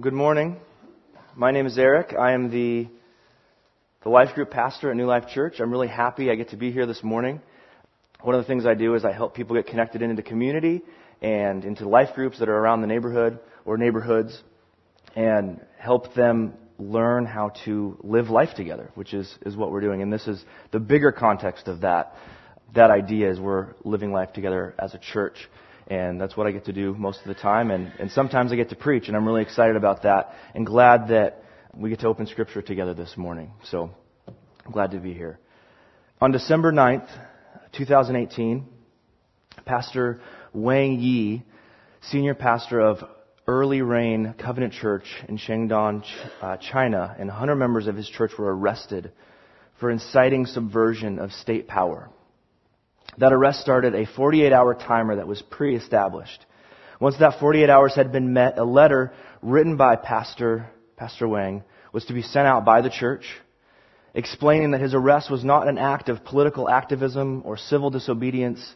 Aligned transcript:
Well, 0.00 0.04
good 0.10 0.16
morning. 0.16 0.56
My 1.36 1.50
name 1.50 1.66
is 1.66 1.76
Eric. 1.76 2.14
I 2.18 2.32
am 2.32 2.50
the, 2.50 2.88
the 4.02 4.08
life 4.08 4.34
group 4.34 4.50
pastor 4.50 4.90
at 4.90 4.96
New 4.96 5.04
Life 5.04 5.24
Church. 5.28 5.60
I'm 5.60 5.70
really 5.70 5.88
happy 5.88 6.30
I 6.30 6.36
get 6.36 6.48
to 6.50 6.56
be 6.56 6.72
here 6.72 6.86
this 6.86 7.02
morning. 7.02 7.42
One 8.22 8.34
of 8.34 8.40
the 8.40 8.46
things 8.46 8.64
I 8.64 8.72
do 8.72 8.94
is 8.94 9.04
I 9.04 9.12
help 9.12 9.34
people 9.34 9.56
get 9.56 9.66
connected 9.66 10.00
into 10.00 10.14
the 10.14 10.22
community 10.22 10.80
and 11.20 11.66
into 11.66 11.86
life 11.86 12.14
groups 12.14 12.38
that 12.38 12.48
are 12.48 12.56
around 12.56 12.80
the 12.80 12.86
neighborhood 12.86 13.40
or 13.66 13.76
neighborhoods 13.76 14.42
and 15.16 15.60
help 15.78 16.14
them 16.14 16.54
learn 16.78 17.26
how 17.26 17.52
to 17.66 17.98
live 18.02 18.30
life 18.30 18.56
together, 18.56 18.90
which 18.94 19.12
is, 19.12 19.30
is 19.44 19.54
what 19.54 19.70
we're 19.70 19.82
doing. 19.82 20.00
And 20.00 20.10
this 20.10 20.26
is 20.26 20.42
the 20.72 20.80
bigger 20.80 21.12
context 21.12 21.68
of 21.68 21.82
that. 21.82 22.14
That 22.74 22.90
idea 22.90 23.30
is 23.30 23.38
we're 23.38 23.74
living 23.84 24.12
life 24.12 24.32
together 24.32 24.74
as 24.78 24.94
a 24.94 24.98
church 24.98 25.36
and 25.90 26.20
that's 26.20 26.36
what 26.36 26.46
I 26.46 26.52
get 26.52 26.66
to 26.66 26.72
do 26.72 26.94
most 26.94 27.20
of 27.20 27.26
the 27.26 27.34
time. 27.34 27.72
And, 27.72 27.92
and 27.98 28.10
sometimes 28.12 28.52
I 28.52 28.56
get 28.56 28.70
to 28.70 28.76
preach, 28.76 29.08
and 29.08 29.16
I'm 29.16 29.26
really 29.26 29.42
excited 29.42 29.74
about 29.74 30.04
that, 30.04 30.32
and 30.54 30.64
glad 30.64 31.08
that 31.08 31.42
we 31.74 31.90
get 31.90 32.00
to 32.00 32.06
open 32.06 32.26
Scripture 32.26 32.62
together 32.62 32.94
this 32.94 33.16
morning. 33.16 33.52
So 33.64 33.90
I'm 34.28 34.72
glad 34.72 34.92
to 34.92 34.98
be 34.98 35.12
here. 35.12 35.40
On 36.20 36.30
December 36.30 36.72
9th, 36.72 37.08
2018, 37.72 38.66
Pastor 39.64 40.20
Wang 40.52 41.00
Yi, 41.00 41.42
senior 42.02 42.34
pastor 42.34 42.80
of 42.80 42.98
Early 43.48 43.82
Rain 43.82 44.34
Covenant 44.38 44.74
Church 44.74 45.04
in 45.28 45.38
Shandong, 45.38 46.04
uh, 46.40 46.56
China, 46.58 47.16
and 47.18 47.28
100 47.28 47.56
members 47.56 47.88
of 47.88 47.96
his 47.96 48.08
church 48.08 48.30
were 48.38 48.56
arrested 48.56 49.10
for 49.80 49.90
inciting 49.90 50.46
subversion 50.46 51.18
of 51.18 51.32
state 51.32 51.66
power. 51.66 52.10
That 53.18 53.32
arrest 53.32 53.60
started 53.60 53.94
a 53.94 54.06
48 54.06 54.52
hour 54.52 54.74
timer 54.74 55.16
that 55.16 55.26
was 55.26 55.42
pre 55.42 55.76
established. 55.76 56.44
Once 57.00 57.16
that 57.18 57.40
48 57.40 57.70
hours 57.70 57.94
had 57.94 58.12
been 58.12 58.32
met, 58.32 58.58
a 58.58 58.64
letter 58.64 59.12
written 59.42 59.76
by 59.76 59.96
Pastor, 59.96 60.70
Pastor 60.96 61.26
Wang 61.26 61.64
was 61.92 62.04
to 62.06 62.12
be 62.12 62.22
sent 62.22 62.46
out 62.46 62.64
by 62.64 62.82
the 62.82 62.90
church 62.90 63.24
explaining 64.14 64.72
that 64.72 64.80
his 64.80 64.94
arrest 64.94 65.30
was 65.30 65.44
not 65.44 65.68
an 65.68 65.78
act 65.78 66.08
of 66.08 66.24
political 66.24 66.68
activism 66.68 67.42
or 67.44 67.56
civil 67.56 67.90
disobedience, 67.90 68.74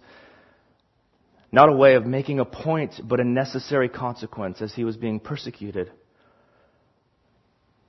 not 1.50 1.68
a 1.68 1.72
way 1.72 1.94
of 1.94 2.06
making 2.06 2.40
a 2.40 2.44
point, 2.44 3.00
but 3.02 3.20
a 3.20 3.24
necessary 3.24 3.88
consequence 3.88 4.62
as 4.62 4.74
he 4.74 4.84
was 4.84 4.96
being 4.96 5.20
persecuted 5.20 5.90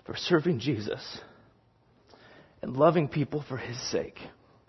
for 0.06 0.16
serving 0.16 0.59
Jesus 0.59 1.20
and 2.62 2.76
loving 2.76 3.08
people 3.08 3.44
for 3.48 3.58
his 3.58 3.80
sake. 3.92 4.20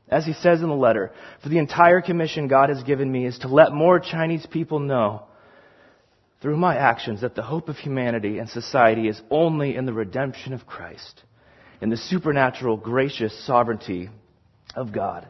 As 0.09 0.25
he 0.25 0.35
says 0.35 0.63
in 0.63 0.69
the 0.69 0.75
letter, 0.75 1.11
for 1.43 1.49
the 1.49 1.59
entire 1.59 2.01
commission 2.01 2.47
God 2.47 2.69
has 2.69 2.83
given 2.85 3.11
me 3.11 3.27
is 3.27 3.39
to 3.39 3.49
let 3.49 3.73
more 3.73 3.99
Chinese 3.99 4.47
people 4.47 4.79
know 4.79 5.25
through 6.41 6.57
my 6.57 6.77
actions 6.77 7.23
that 7.23 7.35
the 7.35 7.43
hope 7.43 7.69
of 7.69 7.77
humanity 7.77 8.39
and 8.39 8.49
society 8.49 9.09
is 9.09 9.21
only 9.31 9.75
in 9.75 9.85
the 9.85 9.93
redemption 9.93 10.53
of 10.53 10.67
Christ, 10.67 11.23
in 11.81 11.91
the 11.91 11.97
supernatural, 11.97 12.77
gracious 12.77 13.37
sovereignty 13.47 14.09
of 14.77 14.93
God. 14.93 15.27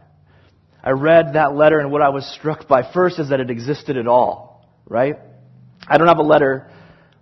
I 0.83 0.91
read 0.91 1.33
that 1.35 1.55
letter 1.55 1.79
and 1.79 1.91
what 1.91 2.03
I 2.03 2.11
was 2.11 2.27
struck 2.35 2.69
by 2.69 2.93
first 2.93 3.19
is 3.19 3.31
that 3.31 3.41
it 3.41 3.51
existed 3.51 3.97
at 3.97 4.07
all, 4.07 4.69
right? 4.87 5.17
I 5.89 5.97
don't 5.97 6.09
have 6.09 6.19
a 6.19 6.23
letter 6.23 6.71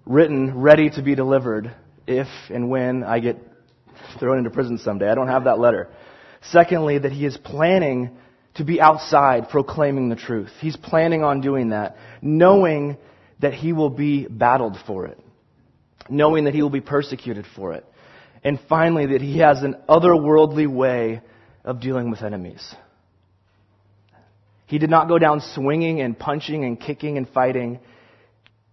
written 0.06 0.58
ready 0.58 0.91
to 0.91 1.02
be 1.02 1.14
delivered 1.14 1.75
if 2.06 2.27
and 2.50 2.69
when 2.69 3.05
I 3.05 3.20
get 3.20 3.38
thrown 4.19 4.38
into 4.38 4.50
prison 4.50 4.78
someday. 4.78 5.08
I 5.08 5.14
don't 5.14 5.28
have 5.28 5.44
that 5.44 5.58
letter. 5.58 5.88
Secondly, 6.50 6.98
that 6.98 7.12
he 7.12 7.25
is 7.25 7.37
planning 7.37 8.17
to 8.55 8.64
be 8.64 8.81
outside 8.81 9.48
proclaiming 9.48 10.09
the 10.09 10.17
truth. 10.17 10.50
He's 10.61 10.77
planning 10.77 11.25
on 11.25 11.41
doing 11.41 11.70
that, 11.70 11.97
knowing 12.23 12.97
that 13.41 13.55
he 13.55 13.73
will 13.73 13.91
be 13.91 14.27
battled 14.27 14.77
for 14.87 15.06
it, 15.06 15.19
knowing 16.09 16.45
that 16.45 16.55
he 16.55 16.62
will 16.62 16.70
be 16.70 16.81
persecuted 16.81 17.47
for 17.56 17.72
it. 17.75 17.84
And 18.42 18.61
finally, 18.69 19.06
that 19.06 19.22
he 19.22 19.39
has 19.39 19.62
an 19.62 19.77
otherworldly 19.89 20.69
way 20.69 21.22
of 21.65 21.81
dealing 21.81 22.11
with 22.11 22.22
enemies. 22.22 22.75
He 24.66 24.78
did 24.78 24.91
not 24.91 25.09
go 25.09 25.19
down 25.19 25.41
swinging 25.41 26.00
and 26.00 26.19
punching 26.19 26.65
and 26.65 26.81
kicking 26.81 27.16
and 27.16 27.28
fighting. 27.28 27.81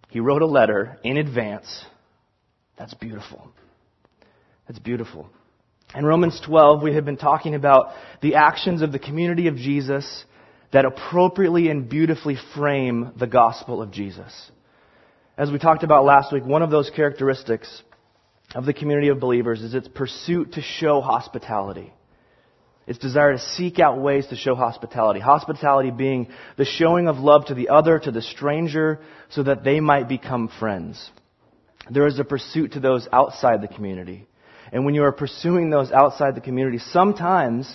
He 0.10 0.20
wrote 0.20 0.42
a 0.42 0.46
letter 0.46 0.98
in 1.04 1.18
advance. 1.18 1.86
That's 2.78 2.94
beautiful. 2.94 3.48
That's 4.68 4.80
beautiful. 4.80 5.30
In 5.94 6.06
Romans 6.06 6.40
12, 6.46 6.81
we 6.81 6.96
have 6.96 7.03
been 7.03 7.18
talking 7.18 7.53
about 7.53 7.91
the 8.22 8.35
actions 8.35 8.81
of 8.81 8.94
the 8.94 9.00
community 9.00 9.47
of 9.47 9.57
Jesus 9.57 10.24
that 10.72 10.85
appropriately 10.85 11.69
and 11.69 11.90
beautifully 11.90 12.38
frame 12.56 13.12
the 13.19 13.28
gospel 13.28 13.81
of 13.81 13.91
Jesus. 13.91 14.51
As 15.38 15.51
we 15.51 15.59
talked 15.59 15.84
about 15.84 16.06
last 16.06 16.31
week, 16.31 16.46
one 16.46 16.62
of 16.62 16.72
those 16.72 16.90
characteristics 16.96 17.84
of 18.56 18.66
the 18.66 18.74
community 18.74 19.09
of 19.09 19.19
believers 19.19 19.62
is 19.62 19.74
its 19.74 19.90
pursuit 19.90 20.53
to 20.53 20.62
show 20.62 21.01
hospitality. 21.01 21.91
Its 22.88 23.00
desire 23.00 23.34
to 23.34 23.40
seek 23.40 23.80
out 23.80 24.00
ways 24.00 24.25
to 24.28 24.38
show 24.38 24.56
hospitality. 24.56 25.19
Hospitality 25.19 25.91
being 25.91 26.30
the 26.57 26.66
showing 26.66 27.09
of 27.09 27.18
love 27.18 27.47
to 27.47 27.53
the 27.53 27.68
other, 27.68 28.00
to 28.00 28.12
the 28.12 28.22
stranger, 28.22 29.01
so 29.30 29.44
that 29.44 29.66
they 29.66 29.81
might 29.81 30.07
become 30.07 30.50
friends. 30.57 31.12
There 31.90 32.07
is 32.07 32.18
a 32.18 32.24
pursuit 32.24 32.74
to 32.74 32.80
those 32.80 33.09
outside 33.12 33.62
the 33.62 33.68
community. 33.68 34.28
And 34.72 34.86
when 34.86 34.96
you 34.96 35.04
are 35.04 35.12
pursuing 35.12 35.70
those 35.70 35.92
outside 35.92 36.36
the 36.36 36.42
community, 36.42 36.78
sometimes 36.78 37.72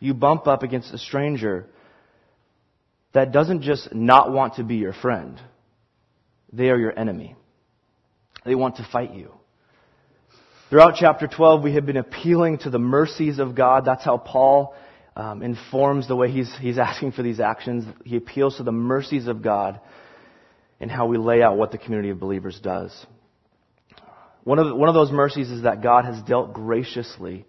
you 0.00 0.14
bump 0.14 0.46
up 0.46 0.62
against 0.62 0.92
a 0.92 0.98
stranger 0.98 1.66
that 3.12 3.32
doesn't 3.32 3.62
just 3.62 3.94
not 3.94 4.32
want 4.32 4.54
to 4.54 4.64
be 4.64 4.76
your 4.76 4.92
friend. 4.92 5.40
They 6.52 6.70
are 6.70 6.78
your 6.78 6.96
enemy. 6.98 7.36
They 8.44 8.54
want 8.54 8.76
to 8.76 8.88
fight 8.90 9.14
you. 9.14 9.32
Throughout 10.70 10.94
chapter 10.98 11.26
12, 11.26 11.62
we 11.62 11.74
have 11.74 11.84
been 11.84 11.96
appealing 11.96 12.58
to 12.58 12.70
the 12.70 12.78
mercies 12.78 13.38
of 13.38 13.54
God. 13.54 13.84
That's 13.84 14.04
how 14.04 14.18
Paul 14.18 14.74
um, 15.16 15.42
informs 15.42 16.06
the 16.06 16.16
way 16.16 16.30
he's, 16.30 16.52
he's 16.60 16.78
asking 16.78 17.12
for 17.12 17.22
these 17.22 17.40
actions. 17.40 17.84
He 18.04 18.16
appeals 18.16 18.56
to 18.56 18.62
the 18.62 18.72
mercies 18.72 19.26
of 19.26 19.42
God 19.42 19.80
and 20.78 20.90
how 20.90 21.06
we 21.06 21.18
lay 21.18 21.42
out 21.42 21.56
what 21.56 21.72
the 21.72 21.78
community 21.78 22.10
of 22.10 22.20
believers 22.20 22.58
does. 22.62 22.94
One 24.50 24.58
of, 24.58 24.76
one 24.76 24.88
of 24.88 24.96
those 24.96 25.12
mercies 25.12 25.48
is 25.48 25.62
that 25.62 25.80
God 25.80 26.06
has 26.06 26.20
dealt 26.22 26.52
graciously 26.52 27.46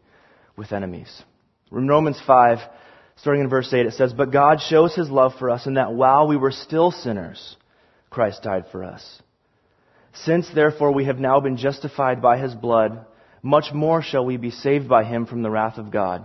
with 0.55 0.71
enemies. 0.71 1.11
In 1.71 1.87
Romans 1.87 2.21
5, 2.27 2.59
starting 3.15 3.41
in 3.41 3.49
verse 3.49 3.73
8, 3.73 3.87
it 3.87 3.93
says, 3.93 4.13
But 4.13 4.31
God 4.31 4.61
shows 4.61 4.93
his 4.93 5.09
love 5.09 5.31
for 5.39 5.49
us 5.49 5.65
in 5.65 5.73
that 5.73 5.93
while 5.93 6.27
we 6.27 6.37
were 6.37 6.51
still 6.51 6.91
sinners, 6.91 7.55
Christ 8.11 8.43
died 8.43 8.65
for 8.71 8.83
us. 8.83 9.19
Since 10.13 10.51
therefore 10.53 10.91
we 10.91 11.05
have 11.05 11.17
now 11.17 11.39
been 11.39 11.57
justified 11.57 12.21
by 12.21 12.37
his 12.37 12.53
blood, 12.53 13.03
much 13.41 13.73
more 13.73 14.03
shall 14.03 14.23
we 14.23 14.37
be 14.37 14.51
saved 14.51 14.87
by 14.87 15.03
him 15.03 15.25
from 15.25 15.41
the 15.41 15.49
wrath 15.49 15.79
of 15.79 15.89
God. 15.89 16.23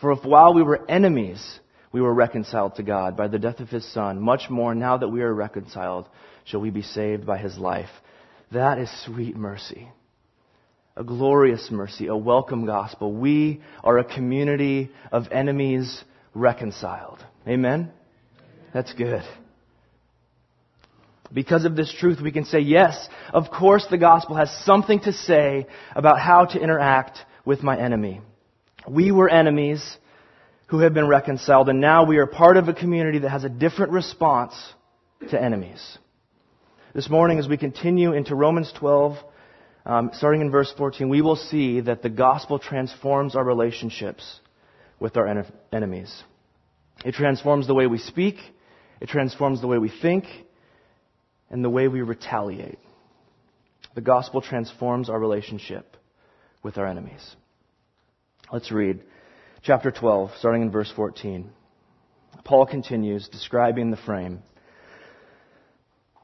For 0.00 0.10
if 0.10 0.24
while 0.24 0.54
we 0.54 0.62
were 0.64 0.90
enemies, 0.90 1.60
we 1.92 2.00
were 2.00 2.12
reconciled 2.12 2.74
to 2.74 2.82
God 2.82 3.16
by 3.16 3.28
the 3.28 3.38
death 3.38 3.60
of 3.60 3.68
his 3.68 3.86
Son, 3.92 4.20
much 4.20 4.50
more 4.50 4.74
now 4.74 4.96
that 4.96 5.08
we 5.08 5.22
are 5.22 5.32
reconciled, 5.32 6.08
shall 6.46 6.62
we 6.62 6.70
be 6.70 6.82
saved 6.82 7.24
by 7.24 7.38
his 7.38 7.56
life. 7.56 7.90
That 8.50 8.78
is 8.78 9.04
sweet 9.04 9.36
mercy 9.36 9.88
a 10.96 11.04
glorious 11.04 11.68
mercy, 11.70 12.06
a 12.06 12.16
welcome 12.16 12.64
gospel. 12.64 13.12
We 13.12 13.60
are 13.84 13.98
a 13.98 14.04
community 14.04 14.90
of 15.12 15.28
enemies 15.30 16.02
reconciled. 16.34 17.24
Amen? 17.46 17.90
That's 18.72 18.94
good. 18.94 19.22
Because 21.32 21.64
of 21.64 21.76
this 21.76 21.92
truth, 21.92 22.20
we 22.22 22.32
can 22.32 22.46
say, 22.46 22.60
yes, 22.60 23.08
of 23.32 23.50
course 23.50 23.86
the 23.90 23.98
gospel 23.98 24.36
has 24.36 24.50
something 24.64 25.00
to 25.00 25.12
say 25.12 25.66
about 25.94 26.18
how 26.18 26.46
to 26.46 26.58
interact 26.58 27.18
with 27.44 27.62
my 27.62 27.78
enemy. 27.78 28.22
We 28.88 29.10
were 29.10 29.28
enemies 29.28 29.98
who 30.68 30.78
have 30.78 30.94
been 30.94 31.08
reconciled, 31.08 31.68
and 31.68 31.80
now 31.80 32.04
we 32.04 32.18
are 32.18 32.26
part 32.26 32.56
of 32.56 32.68
a 32.68 32.74
community 32.74 33.18
that 33.20 33.30
has 33.30 33.44
a 33.44 33.48
different 33.48 33.92
response 33.92 34.54
to 35.30 35.40
enemies. 35.40 35.98
This 36.94 37.10
morning, 37.10 37.38
as 37.38 37.48
we 37.48 37.56
continue 37.56 38.12
into 38.12 38.34
Romans 38.34 38.72
12, 38.78 39.18
um, 39.86 40.10
starting 40.14 40.40
in 40.40 40.50
verse 40.50 40.72
14, 40.76 41.08
we 41.08 41.22
will 41.22 41.36
see 41.36 41.80
that 41.80 42.02
the 42.02 42.10
gospel 42.10 42.58
transforms 42.58 43.36
our 43.36 43.44
relationships 43.44 44.40
with 44.98 45.16
our 45.16 45.28
en- 45.28 45.46
enemies. 45.72 46.24
It 47.04 47.14
transforms 47.14 47.68
the 47.68 47.74
way 47.74 47.86
we 47.86 47.98
speak, 47.98 48.36
it 49.00 49.08
transforms 49.08 49.60
the 49.60 49.68
way 49.68 49.78
we 49.78 49.92
think, 50.02 50.24
and 51.50 51.64
the 51.64 51.70
way 51.70 51.86
we 51.86 52.02
retaliate. 52.02 52.80
The 53.94 54.00
gospel 54.00 54.40
transforms 54.40 55.08
our 55.08 55.20
relationship 55.20 55.96
with 56.64 56.78
our 56.78 56.86
enemies. 56.86 57.36
Let's 58.52 58.72
read 58.72 59.04
chapter 59.62 59.92
12, 59.92 60.32
starting 60.38 60.62
in 60.62 60.70
verse 60.72 60.92
14. 60.96 61.48
Paul 62.44 62.66
continues 62.66 63.28
describing 63.28 63.92
the 63.92 63.96
frame. 63.98 64.42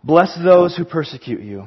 Bless 0.02 0.36
those 0.42 0.76
who 0.76 0.84
persecute 0.84 1.42
you. 1.42 1.66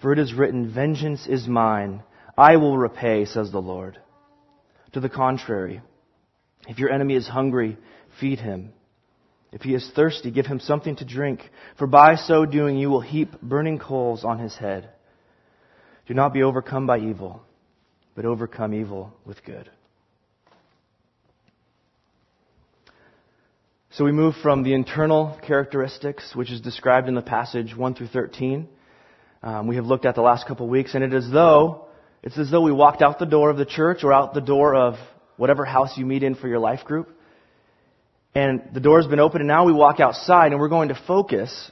For 0.00 0.12
it 0.12 0.18
is 0.18 0.34
written, 0.34 0.72
Vengeance 0.72 1.26
is 1.26 1.46
mine, 1.46 2.02
I 2.36 2.56
will 2.56 2.78
repay, 2.78 3.26
says 3.26 3.52
the 3.52 3.60
Lord. 3.60 3.98
To 4.92 5.00
the 5.00 5.10
contrary, 5.10 5.82
if 6.68 6.78
your 6.78 6.90
enemy 6.90 7.14
is 7.14 7.28
hungry, 7.28 7.76
feed 8.18 8.40
him. 8.40 8.72
If 9.52 9.62
he 9.62 9.74
is 9.74 9.90
thirsty, 9.94 10.30
give 10.30 10.46
him 10.46 10.60
something 10.60 10.96
to 10.96 11.04
drink, 11.04 11.42
for 11.76 11.86
by 11.86 12.14
so 12.14 12.46
doing 12.46 12.76
you 12.76 12.88
will 12.88 13.00
heap 13.00 13.40
burning 13.42 13.78
coals 13.78 14.24
on 14.24 14.38
his 14.38 14.54
head. 14.54 14.90
Do 16.06 16.14
not 16.14 16.32
be 16.32 16.42
overcome 16.42 16.86
by 16.86 16.98
evil, 16.98 17.42
but 18.14 18.24
overcome 18.24 18.74
evil 18.74 19.12
with 19.24 19.44
good. 19.44 19.70
So 23.90 24.04
we 24.04 24.12
move 24.12 24.34
from 24.40 24.62
the 24.62 24.72
internal 24.72 25.38
characteristics, 25.46 26.34
which 26.34 26.50
is 26.50 26.60
described 26.60 27.08
in 27.08 27.16
the 27.16 27.22
passage 27.22 27.76
1 27.76 27.94
through 27.96 28.06
13. 28.08 28.68
Um, 29.42 29.66
we 29.66 29.76
have 29.76 29.86
looked 29.86 30.04
at 30.04 30.14
the 30.14 30.20
last 30.20 30.46
couple 30.46 30.66
of 30.66 30.70
weeks, 30.70 30.94
and 30.94 31.02
it 31.02 31.14
is 31.14 31.30
though 31.30 31.86
it's 32.22 32.38
as 32.38 32.50
though 32.50 32.60
we 32.60 32.72
walked 32.72 33.00
out 33.00 33.18
the 33.18 33.24
door 33.24 33.48
of 33.48 33.56
the 33.56 33.64
church 33.64 34.04
or 34.04 34.12
out 34.12 34.34
the 34.34 34.42
door 34.42 34.74
of 34.74 34.96
whatever 35.36 35.64
house 35.64 35.96
you 35.96 36.04
meet 36.04 36.22
in 36.22 36.34
for 36.34 36.48
your 36.48 36.58
life 36.58 36.84
group, 36.84 37.08
and 38.34 38.62
the 38.74 38.80
door's 38.80 39.06
been 39.06 39.20
opened, 39.20 39.40
and 39.40 39.48
now 39.48 39.64
we 39.64 39.72
walk 39.72 39.98
outside, 40.00 40.52
and 40.52 40.60
we're 40.60 40.68
going 40.68 40.88
to 40.88 41.02
focus 41.06 41.70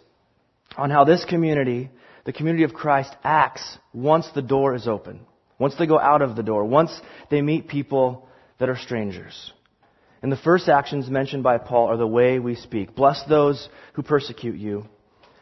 on 0.77 0.91
how 0.91 1.05
this 1.05 1.25
community, 1.27 1.91
the 2.25 2.33
community 2.33 2.65
of 2.65 2.73
Christ, 2.73 3.15
acts 3.23 3.79
once 3.93 4.27
the 4.35 4.43
door 4.43 4.75
is 4.75 4.89
open, 4.89 5.21
once 5.59 5.75
they 5.79 5.87
go 5.87 5.99
out 5.99 6.23
of 6.23 6.37
the 6.37 6.43
door, 6.43 6.65
once 6.65 6.91
they 7.31 7.43
meet 7.43 7.69
people 7.69 8.27
that 8.59 8.71
are 8.71 8.77
strangers. 8.77 9.53
And 10.23 10.33
the 10.33 10.37
first 10.37 10.69
actions 10.69 11.11
mentioned 11.11 11.43
by 11.43 11.59
Paul 11.59 11.89
are 11.89 11.97
the 11.97 12.07
way 12.07 12.39
we 12.39 12.55
speak. 12.57 12.97
Bless 12.97 13.23
those 13.29 13.69
who 13.93 14.03
persecute 14.03 14.57
you. 14.57 14.87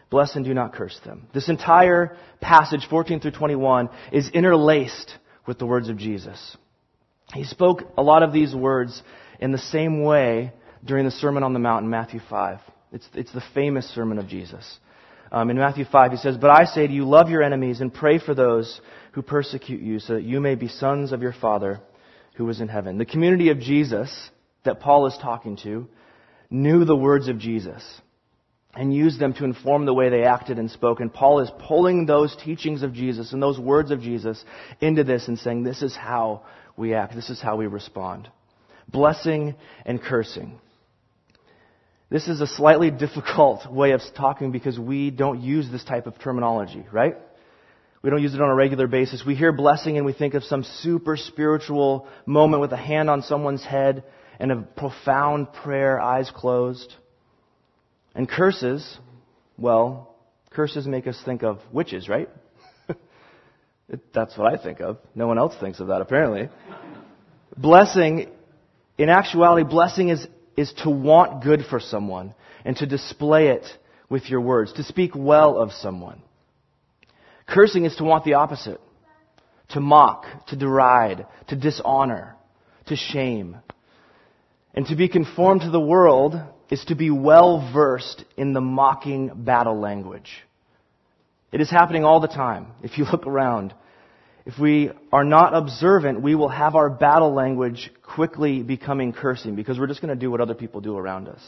Bless 0.09 0.37
and 0.37 0.45
do 0.45 0.55
not 0.55 0.75
curse 0.75 0.99
them. 1.05 1.27
This 1.35 1.49
entire 1.49 2.17
passage, 2.41 2.87
14 2.89 3.21
through 3.21 3.33
21, 3.33 3.89
is 4.13 4.31
interlaced 4.31 5.13
with 5.47 5.59
the 5.59 5.67
words 5.67 5.89
of 5.89 5.97
Jesus. 5.97 6.57
He 7.35 7.45
spoke 7.45 7.83
a 7.97 8.03
lot 8.03 8.23
of 8.23 8.33
these 8.33 8.55
words 8.55 9.03
in 9.41 9.53
the 9.53 9.59
same 9.59 10.03
way 10.03 10.53
during 10.85 11.05
the 11.05 11.11
Sermon 11.11 11.43
on 11.43 11.53
the 11.53 11.59
Mount 11.59 11.85
in 11.85 11.91
Matthew 11.91 12.21
5. 12.31 12.61
It's, 12.93 13.09
it's 13.15 13.33
the 13.33 13.43
famous 13.53 13.87
sermon 13.95 14.19
of 14.19 14.29
Jesus. 14.29 14.79
Um, 15.33 15.51
in 15.51 15.57
Matthew 15.57 15.85
5, 15.85 16.13
he 16.13 16.17
says, 16.19 16.37
But 16.37 16.51
I 16.51 16.67
say 16.67 16.87
to 16.87 16.93
you, 16.93 17.05
love 17.05 17.29
your 17.29 17.43
enemies 17.43 17.81
and 17.81 17.93
pray 17.93 18.21
for 18.21 18.35
those 18.35 18.81
who 19.13 19.23
persecute 19.23 19.81
you, 19.81 19.99
so 19.99 20.15
that 20.15 20.23
you 20.23 20.41
may 20.41 20.55
be 20.55 20.69
sons 20.69 21.11
of 21.11 21.21
your 21.21 21.33
Father 21.33 21.81
who 22.37 22.49
is 22.49 22.61
in 22.61 22.69
heaven. 22.69 22.99
The 22.99 23.05
community 23.05 23.51
of 23.51 23.59
Jesus 23.59 24.31
that 24.63 24.79
Paul 24.79 25.07
is 25.07 25.19
talking 25.21 25.57
to 25.65 25.89
knew 26.49 26.85
the 26.85 26.95
words 26.95 27.27
of 27.27 27.39
Jesus 27.39 27.83
and 28.77 28.95
used 28.95 29.19
them 29.19 29.33
to 29.35 29.45
inform 29.45 29.87
the 29.87 29.95
way 29.95 30.11
they 30.11 30.25
acted 30.25 30.59
and 30.59 30.71
spoke. 30.71 31.01
And 31.01 31.13
Paul 31.13 31.41
is 31.41 31.51
pulling 31.67 32.07
those 32.07 32.37
teachings 32.45 32.83
of 32.83 32.93
Jesus 32.93 33.33
and 33.33 33.43
those 33.43 33.59
words 33.59 33.91
of 33.91 34.01
Jesus 34.01 34.43
into 34.81 35.03
this 35.03 35.29
and 35.29 35.39
saying, 35.39 35.65
this 35.65 35.83
is 35.83 35.97
how 35.97 36.43
we 36.77 36.95
act. 36.95 37.15
This 37.15 37.31
is 37.31 37.41
how 37.41 37.57
we 37.57 37.67
respond. 37.67 38.29
Blessing 38.89 39.55
and 39.85 40.01
cursing. 40.01 40.59
This 42.11 42.29
is 42.29 42.41
a 42.41 42.47
slightly 42.47 42.91
difficult 42.91 43.73
way 43.73 43.93
of 43.93 44.01
talking 44.17 44.53
because 44.53 44.79
we 44.79 45.11
don't 45.11 45.41
use 45.41 45.69
this 45.71 45.83
type 45.83 46.07
of 46.07 46.19
terminology, 46.21 46.87
right? 46.93 47.17
We 48.03 48.11
don't 48.11 48.23
use 48.23 48.35
it 48.35 48.41
on 48.41 48.49
a 48.49 48.55
regular 48.55 48.87
basis. 48.87 49.25
We 49.27 49.35
hear 49.35 49.51
blessing 49.53 49.97
and 49.97 50.07
we 50.07 50.13
think 50.13 50.35
of 50.35 50.45
some 50.45 50.63
super 50.63 51.17
spiritual 51.17 52.07
moment 52.27 52.61
with 52.61 52.73
a 52.73 52.77
hand 52.77 53.11
on 53.11 53.23
someone's 53.23 53.65
head 53.65 54.05
and 54.39 54.53
a 54.53 54.57
profound 54.57 55.53
prayer, 55.53 55.99
eyes 55.99 56.31
closed. 56.33 56.95
And 58.17 58.27
curses, 58.27 58.99
well, 59.59 60.17
curses 60.49 60.87
make 60.87 61.07
us 61.07 61.21
think 61.27 61.43
of 61.43 61.61
witches, 61.71 62.09
right? 62.09 62.31
That's 64.15 64.37
what 64.39 64.53
I 64.53 64.61
think 64.61 64.81
of. 64.81 64.97
No 65.15 65.27
one 65.27 65.39
else 65.39 65.55
thinks 65.61 65.81
of 65.81 65.89
that, 65.89 66.01
apparently. 66.01 66.49
blessing, 67.59 68.31
in 68.97 69.11
actuality, 69.11 69.69
blessing 69.69 70.09
is, 70.09 70.27
is 70.57 70.73
to 70.83 70.89
want 70.89 71.45
good 71.45 71.67
for 71.69 71.79
someone 71.79 72.35
and 72.65 72.75
to 72.79 72.87
display 72.87 73.49
it 73.49 73.67
with 74.09 74.31
your 74.31 74.41
words, 74.41 74.73
to 74.73 74.83
speak 74.83 75.11
well 75.15 75.59
of 75.59 75.73
someone. 75.73 76.23
Cursing 77.47 77.85
is 77.85 77.97
to 77.97 78.05
want 78.05 78.25
the 78.25 78.35
opposite. 78.35 78.81
To 79.71 79.81
mock, 79.81 80.25
to 80.47 80.57
deride, 80.57 81.27
to 81.49 81.57
dishonor, 81.57 82.37
to 82.87 82.97
shame. 82.97 83.59
And 84.73 84.87
to 84.87 84.97
be 84.97 85.09
conformed 85.09 85.63
to 85.63 85.71
the 85.71 85.81
world 85.81 86.41
is 86.71 86.85
to 86.87 86.95
be 86.95 87.11
well 87.11 87.71
versed 87.73 88.25
in 88.37 88.53
the 88.53 88.61
mocking 88.61 89.31
battle 89.35 89.79
language. 89.79 90.31
It 91.53 91.61
is 91.61 91.71
happening 91.71 92.05
all 92.05 92.21
the 92.21 92.29
time. 92.29 92.69
If 92.83 92.99
you 92.99 93.05
look 93.05 93.27
around, 93.27 93.73
if 94.45 94.59
we 94.59 94.91
are 95.13 95.25
not 95.25 95.55
observant, 95.55 96.23
we 96.23 96.35
will 96.35 96.49
have 96.49 96.75
our 96.75 96.91
battle 96.91 97.33
language 97.33 97.91
quickly 98.03 98.63
becoming 98.63 99.13
cursing 99.13 99.55
because 99.55 99.79
we're 99.79 99.87
just 99.87 100.01
going 100.01 100.15
to 100.15 100.21
do 100.21 100.31
what 100.31 100.41
other 100.41 100.55
people 100.55 100.81
do 100.81 100.97
around 100.97 101.29
us. 101.29 101.43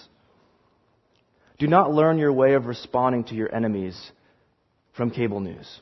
Do 1.59 1.67
not 1.67 1.93
learn 1.93 2.19
your 2.19 2.33
way 2.33 2.55
of 2.55 2.67
responding 2.67 3.25
to 3.25 3.35
your 3.35 3.53
enemies 3.53 3.99
from 4.97 5.11
cable 5.11 5.41
news. 5.41 5.81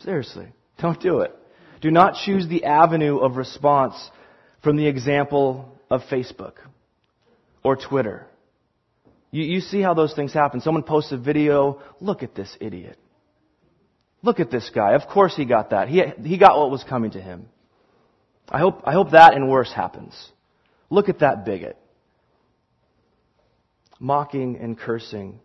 Seriously, 0.00 0.48
don't 0.78 1.00
do 1.00 1.20
it. 1.20 1.32
Do 1.80 1.92
not 1.92 2.14
choose 2.24 2.48
the 2.48 2.64
avenue 2.64 3.18
of 3.18 3.36
response 3.36 4.10
from 4.62 4.76
the 4.76 4.86
example 4.86 5.68
of 5.88 6.02
Facebook 6.02 6.54
or 7.62 7.76
Twitter. 7.76 8.26
You, 9.30 9.44
you 9.44 9.60
see 9.60 9.80
how 9.80 9.94
those 9.94 10.14
things 10.14 10.32
happen. 10.32 10.60
Someone 10.60 10.82
posts 10.82 11.12
a 11.12 11.16
video, 11.16 11.80
look 12.00 12.22
at 12.22 12.34
this 12.34 12.54
idiot. 12.60 12.98
Look 14.22 14.38
at 14.38 14.50
this 14.50 14.70
guy. 14.74 14.92
Of 14.94 15.08
course 15.08 15.34
he 15.34 15.44
got 15.44 15.70
that. 15.70 15.88
He, 15.88 16.02
he 16.22 16.38
got 16.38 16.58
what 16.58 16.70
was 16.70 16.84
coming 16.84 17.10
to 17.12 17.20
him. 17.20 17.48
I 18.48 18.58
hope, 18.58 18.82
I 18.84 18.92
hope 18.92 19.12
that 19.12 19.34
and 19.34 19.48
worse 19.48 19.72
happens. 19.72 20.14
Look 20.90 21.08
at 21.08 21.20
that 21.20 21.44
bigot. 21.44 21.76
Mocking 23.98 24.58
and 24.60 24.78
cursing. 24.78 25.40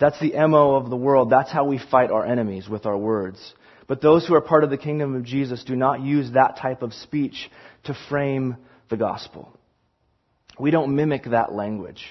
That's 0.00 0.18
the 0.18 0.32
MO 0.48 0.76
of 0.76 0.90
the 0.90 0.96
world. 0.96 1.30
That's 1.30 1.52
how 1.52 1.64
we 1.64 1.78
fight 1.78 2.10
our 2.10 2.26
enemies 2.26 2.68
with 2.68 2.86
our 2.86 2.96
words. 2.96 3.54
But 3.86 4.00
those 4.00 4.26
who 4.26 4.34
are 4.34 4.40
part 4.40 4.64
of 4.64 4.70
the 4.70 4.78
kingdom 4.78 5.14
of 5.14 5.24
Jesus 5.24 5.62
do 5.64 5.76
not 5.76 6.00
use 6.00 6.32
that 6.32 6.56
type 6.56 6.82
of 6.82 6.92
speech 6.94 7.50
to 7.84 7.94
frame 8.08 8.56
the 8.88 8.96
gospel. 8.96 9.56
We 10.58 10.70
don't 10.70 10.94
mimic 10.94 11.24
that 11.24 11.52
language. 11.52 12.04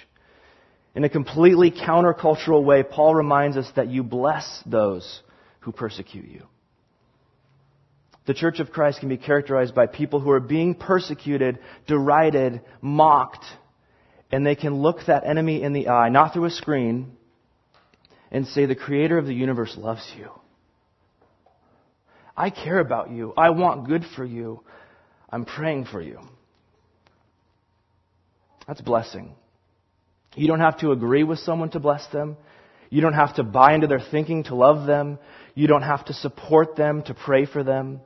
In 0.94 1.04
a 1.04 1.10
completely 1.10 1.72
countercultural 1.72 2.64
way, 2.64 2.84
Paul 2.84 3.16
reminds 3.16 3.58
us 3.58 3.70
that 3.76 3.88
you 3.88 4.04
bless 4.04 4.62
those 4.66 5.22
who 5.62 5.72
persecute 5.72 6.28
you. 6.28 6.46
The 8.26 8.34
Church 8.34 8.60
of 8.60 8.72
Christ 8.72 9.00
can 9.00 9.10
be 9.10 9.18
characterized 9.18 9.74
by 9.74 9.88
people 9.88 10.20
who 10.20 10.32
are 10.32 10.40
being 10.40 10.76
persecuted, 10.76 11.60
derided, 11.88 12.62
mocked, 12.82 13.46
and 14.32 14.46
they 14.46 14.56
can 14.56 14.76
look 14.76 14.98
that 15.08 15.26
enemy 15.26 15.64
in 15.64 15.74
the 15.74 15.88
eye, 15.88 16.10
not 16.10 16.34
through 16.34 16.46
a 16.46 16.52
screen, 16.52 17.18
and 18.32 18.48
say, 18.48 18.66
The 18.66 18.76
Creator 18.76 19.18
of 19.18 19.26
the 19.26 19.34
universe 19.34 19.76
loves 19.78 20.10
you. 20.18 20.30
I 22.36 22.50
care 22.50 22.80
about 22.80 23.12
you. 23.12 23.34
I 23.36 23.50
want 23.50 23.88
good 23.88 24.04
for 24.16 24.24
you. 24.24 24.62
I'm 25.30 25.46
praying 25.46 25.86
for 25.86 26.02
you. 26.02 26.20
That's 28.68 28.82
blessing. 28.82 29.34
You 30.36 30.48
don't 30.48 30.60
have 30.60 30.80
to 30.80 30.92
agree 30.92 31.24
with 31.24 31.40
someone 31.40 31.70
to 31.72 31.80
bless 31.80 32.06
them. 32.08 32.38
You 32.90 33.02
don't 33.02 33.14
have 33.14 33.36
to 33.36 33.44
buy 33.44 33.74
into 33.74 33.88
their 33.88 34.00
thinking 34.00 34.44
to 34.46 34.56
love 34.56 34.86
them. 34.86 35.20
You 35.56 35.68
don't 35.68 35.82
have 35.82 36.06
to 36.06 36.14
support 36.14 36.76
them 36.76 37.04
to 37.04 37.14
pray 37.14 37.46
for 37.46 37.64
them. 37.64 38.02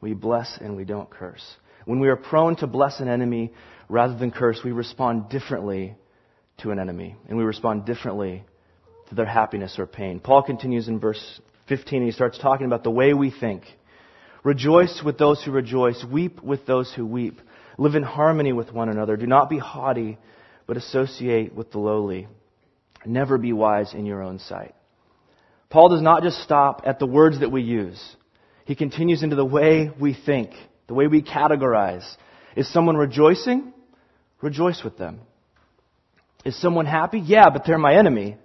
We 0.00 0.14
bless 0.14 0.58
and 0.60 0.76
we 0.76 0.84
don't 0.84 1.10
curse. 1.10 1.44
When 1.84 2.00
we 2.00 2.08
are 2.08 2.16
prone 2.16 2.56
to 2.56 2.66
bless 2.66 3.00
an 3.00 3.08
enemy 3.08 3.52
rather 3.88 4.16
than 4.16 4.30
curse, 4.30 4.60
we 4.64 4.72
respond 4.72 5.28
differently 5.30 5.96
to 6.58 6.70
an 6.70 6.78
enemy. 6.78 7.16
And 7.28 7.36
we 7.36 7.44
respond 7.44 7.86
differently 7.86 8.44
to 9.08 9.14
their 9.14 9.26
happiness 9.26 9.76
or 9.78 9.86
pain. 9.86 10.20
Paul 10.20 10.42
continues 10.42 10.86
in 10.86 11.00
verse 11.00 11.40
15 11.68 11.98
and 11.98 12.06
he 12.06 12.12
starts 12.12 12.38
talking 12.38 12.66
about 12.66 12.84
the 12.84 12.90
way 12.90 13.14
we 13.14 13.30
think. 13.30 13.64
Rejoice 14.44 15.02
with 15.04 15.18
those 15.18 15.42
who 15.42 15.50
rejoice. 15.50 16.04
Weep 16.04 16.42
with 16.42 16.66
those 16.66 16.92
who 16.92 17.04
weep. 17.04 17.40
Live 17.76 17.94
in 17.94 18.02
harmony 18.02 18.52
with 18.52 18.72
one 18.72 18.88
another. 18.88 19.16
Do 19.16 19.26
not 19.26 19.50
be 19.50 19.58
haughty, 19.58 20.18
but 20.66 20.76
associate 20.76 21.54
with 21.54 21.70
the 21.70 21.78
lowly. 21.78 22.28
Never 23.04 23.38
be 23.38 23.52
wise 23.52 23.94
in 23.94 24.06
your 24.06 24.22
own 24.22 24.38
sight. 24.38 24.74
Paul 25.70 25.90
does 25.90 26.02
not 26.02 26.22
just 26.22 26.42
stop 26.42 26.82
at 26.86 26.98
the 26.98 27.06
words 27.06 27.40
that 27.40 27.52
we 27.52 27.62
use. 27.62 28.00
He 28.64 28.74
continues 28.74 29.22
into 29.22 29.36
the 29.36 29.44
way 29.44 29.90
we 29.98 30.14
think, 30.14 30.50
the 30.86 30.94
way 30.94 31.06
we 31.06 31.22
categorize. 31.22 32.04
Is 32.56 32.72
someone 32.72 32.96
rejoicing? 32.96 33.72
Rejoice 34.40 34.82
with 34.82 34.98
them. 34.98 35.20
Is 36.44 36.60
someone 36.60 36.86
happy? 36.86 37.18
Yeah, 37.18 37.50
but 37.50 37.64
they're 37.66 37.78
my 37.78 37.96
enemy. 37.96 38.36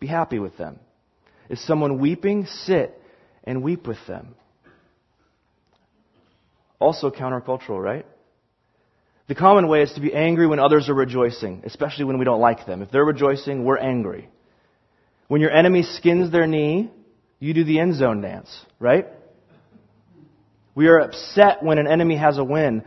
Be 0.00 0.06
happy 0.06 0.38
with 0.38 0.56
them. 0.56 0.78
Is 1.48 1.64
someone 1.64 1.98
weeping? 1.98 2.46
Sit 2.46 2.97
and 3.48 3.62
weep 3.62 3.86
with 3.86 3.98
them. 4.06 4.34
Also 6.78 7.10
countercultural, 7.10 7.82
right? 7.82 8.06
The 9.26 9.34
common 9.34 9.68
way 9.68 9.82
is 9.82 9.92
to 9.94 10.00
be 10.00 10.14
angry 10.14 10.46
when 10.46 10.58
others 10.58 10.88
are 10.88 10.94
rejoicing, 10.94 11.62
especially 11.64 12.04
when 12.04 12.18
we 12.18 12.24
don't 12.24 12.40
like 12.40 12.66
them. 12.66 12.82
If 12.82 12.90
they're 12.90 13.04
rejoicing, 13.04 13.64
we're 13.64 13.78
angry. 13.78 14.28
When 15.28 15.40
your 15.40 15.50
enemy 15.50 15.82
skins 15.82 16.30
their 16.30 16.46
knee, 16.46 16.90
you 17.40 17.54
do 17.54 17.64
the 17.64 17.80
end 17.80 17.94
zone 17.96 18.20
dance, 18.20 18.50
right? 18.78 19.06
We 20.74 20.86
are 20.88 21.00
upset 21.00 21.62
when 21.62 21.78
an 21.78 21.86
enemy 21.86 22.16
has 22.16 22.38
a 22.38 22.44
win 22.44 22.84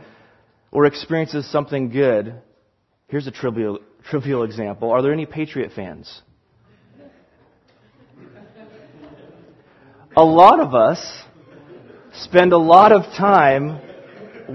or 0.70 0.86
experiences 0.86 1.50
something 1.50 1.90
good. 1.90 2.40
Here's 3.08 3.26
a 3.26 3.32
trivial, 3.32 3.80
trivial 4.04 4.44
example. 4.44 4.90
Are 4.90 5.02
there 5.02 5.12
any 5.12 5.26
Patriot 5.26 5.72
fans? 5.74 6.22
A 10.14 10.24
lot 10.24 10.60
of 10.60 10.74
us 10.74 11.22
spend 12.12 12.52
a 12.52 12.58
lot 12.58 12.92
of 12.92 13.04
time 13.16 13.80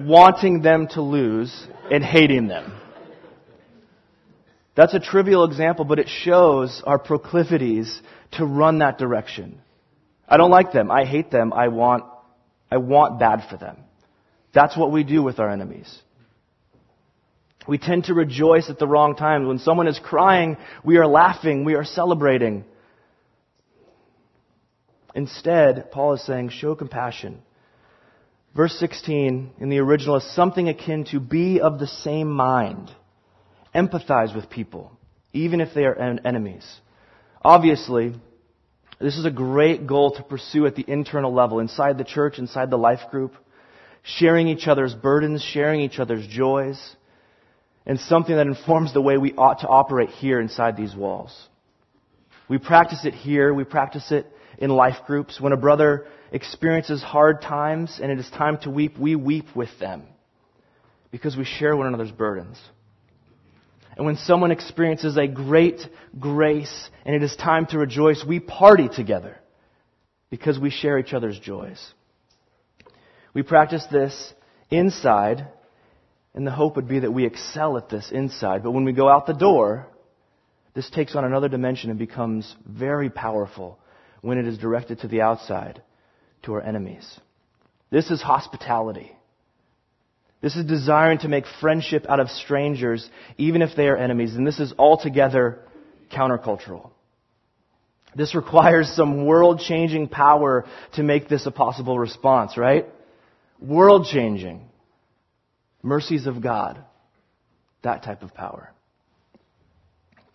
wanting 0.05 0.61
them 0.61 0.87
to 0.89 1.01
lose 1.01 1.67
and 1.91 2.03
hating 2.03 2.47
them. 2.47 2.79
That's 4.75 4.93
a 4.93 4.99
trivial 4.99 5.45
example, 5.45 5.83
but 5.83 5.97
it 5.97 6.09
shows 6.09 6.83
our 6.85 6.99
proclivities 6.99 7.99
to 8.33 8.45
run 8.45 8.79
that 8.79 8.99
direction. 8.99 9.59
I 10.29 10.37
don't 10.37 10.51
like 10.51 10.71
them. 10.71 10.91
I 10.91 11.05
hate 11.05 11.31
them. 11.31 11.51
I 11.51 11.69
want, 11.69 12.03
I 12.69 12.77
want 12.77 13.19
bad 13.19 13.47
for 13.49 13.57
them. 13.57 13.77
That's 14.53 14.77
what 14.77 14.91
we 14.91 15.03
do 15.03 15.23
with 15.23 15.39
our 15.39 15.49
enemies. 15.49 16.01
We 17.67 17.79
tend 17.79 18.03
to 18.05 18.13
rejoice 18.13 18.69
at 18.69 18.77
the 18.77 18.87
wrong 18.87 19.15
times. 19.15 19.47
When 19.47 19.57
someone 19.57 19.87
is 19.87 19.99
crying, 19.99 20.57
we 20.83 20.97
are 20.97 21.07
laughing, 21.07 21.65
we 21.65 21.73
are 21.73 21.83
celebrating. 21.83 22.63
Instead, 25.17 25.89
Paul 25.89 26.13
is 26.13 26.23
saying, 26.27 26.49
show 26.49 26.75
compassion. 26.75 27.41
Verse 28.55 28.77
16 28.77 29.49
in 29.59 29.69
the 29.69 29.79
original 29.79 30.17
is 30.17 30.35
something 30.35 30.69
akin 30.69 31.05
to 31.05 31.19
be 31.19 31.59
of 31.59 31.79
the 31.79 31.87
same 31.87 32.29
mind. 32.29 32.91
Empathize 33.73 34.35
with 34.35 34.51
people, 34.51 34.91
even 35.33 35.59
if 35.59 35.73
they 35.73 35.85
are 35.85 35.95
en- 35.95 36.19
enemies. 36.23 36.63
Obviously, 37.43 38.13
this 39.01 39.17
is 39.17 39.25
a 39.25 39.31
great 39.31 39.87
goal 39.87 40.11
to 40.11 40.21
pursue 40.21 40.67
at 40.67 40.75
the 40.75 40.85
internal 40.87 41.33
level, 41.33 41.57
inside 41.57 41.97
the 41.97 42.03
church, 42.03 42.37
inside 42.37 42.69
the 42.69 42.77
life 42.77 43.09
group, 43.09 43.33
sharing 44.03 44.47
each 44.47 44.67
other's 44.67 44.93
burdens, 44.93 45.41
sharing 45.41 45.81
each 45.81 45.97
other's 45.97 46.27
joys, 46.27 46.79
and 47.87 47.99
something 47.99 48.35
that 48.35 48.45
informs 48.45 48.93
the 48.93 49.01
way 49.01 49.17
we 49.17 49.33
ought 49.33 49.61
to 49.61 49.67
operate 49.67 50.09
here 50.09 50.39
inside 50.39 50.77
these 50.77 50.95
walls. 50.95 51.35
We 52.47 52.59
practice 52.59 53.03
it 53.03 53.15
here, 53.15 53.51
we 53.51 53.63
practice 53.63 54.11
it 54.11 54.27
in 54.57 54.69
life 54.69 54.97
groups. 55.05 55.39
When 55.39 55.53
a 55.53 55.57
brother 55.57 56.05
experiences 56.31 57.01
hard 57.01 57.41
times 57.41 57.99
and 58.01 58.11
it 58.11 58.19
is 58.19 58.29
time 58.29 58.57
to 58.59 58.69
weep, 58.69 58.97
we 58.97 59.15
weep 59.15 59.55
with 59.55 59.69
them 59.79 60.03
because 61.11 61.37
we 61.37 61.45
share 61.45 61.75
one 61.75 61.87
another's 61.87 62.11
burdens. 62.11 62.59
And 63.95 64.05
when 64.05 64.17
someone 64.17 64.51
experiences 64.51 65.17
a 65.17 65.27
great 65.27 65.81
grace 66.19 66.89
and 67.05 67.15
it 67.15 67.23
is 67.23 67.35
time 67.35 67.65
to 67.67 67.79
rejoice, 67.79 68.23
we 68.27 68.39
party 68.39 68.89
together 68.89 69.37
because 70.29 70.59
we 70.59 70.69
share 70.69 70.99
each 70.99 71.13
other's 71.13 71.39
joys. 71.39 71.83
We 73.33 73.43
practice 73.43 73.85
this 73.91 74.33
inside, 74.69 75.47
and 76.33 76.45
the 76.45 76.51
hope 76.51 76.75
would 76.75 76.87
be 76.87 76.99
that 76.99 77.11
we 77.11 77.25
excel 77.25 77.77
at 77.77 77.89
this 77.89 78.11
inside. 78.11 78.63
But 78.63 78.71
when 78.71 78.83
we 78.83 78.93
go 78.93 79.09
out 79.09 79.25
the 79.25 79.33
door, 79.33 79.87
this 80.75 80.89
takes 80.89 81.15
on 81.15 81.23
another 81.23 81.49
dimension 81.49 81.89
and 81.89 81.97
becomes 81.97 82.55
very 82.65 83.09
powerful 83.09 83.79
when 84.21 84.37
it 84.37 84.47
is 84.47 84.57
directed 84.57 84.99
to 84.99 85.07
the 85.07 85.21
outside, 85.21 85.81
to 86.43 86.53
our 86.53 86.61
enemies. 86.61 87.19
This 87.89 88.11
is 88.11 88.21
hospitality. 88.21 89.11
This 90.41 90.55
is 90.55 90.65
desiring 90.65 91.19
to 91.19 91.27
make 91.27 91.45
friendship 91.59 92.05
out 92.07 92.19
of 92.19 92.29
strangers, 92.29 93.09
even 93.37 93.61
if 93.61 93.75
they 93.75 93.87
are 93.87 93.97
enemies. 93.97 94.35
And 94.35 94.45
this 94.45 94.59
is 94.59 94.73
altogether 94.77 95.59
countercultural. 96.11 96.91
This 98.15 98.35
requires 98.35 98.89
some 98.89 99.25
world 99.25 99.59
changing 99.59 100.07
power 100.07 100.65
to 100.93 101.03
make 101.03 101.27
this 101.27 101.45
a 101.45 101.51
possible 101.51 101.97
response, 101.97 102.57
right? 102.57 102.85
World 103.59 104.07
changing. 104.11 104.67
Mercies 105.81 106.27
of 106.27 106.41
God. 106.41 106.83
That 107.83 108.03
type 108.03 108.23
of 108.23 108.33
power. 108.33 108.71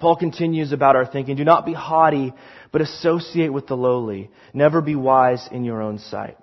Paul 0.02 0.16
continues 0.16 0.72
about 0.72 0.96
our 0.96 1.06
thinking. 1.06 1.36
Do 1.36 1.44
not 1.44 1.64
be 1.64 1.74
haughty, 1.74 2.34
but 2.72 2.80
associate 2.80 3.52
with 3.52 3.68
the 3.68 3.76
lowly. 3.76 4.30
Never 4.52 4.82
be 4.82 4.96
wise 4.96 5.48
in 5.52 5.62
your 5.64 5.80
own 5.80 6.00
sight. 6.00 6.36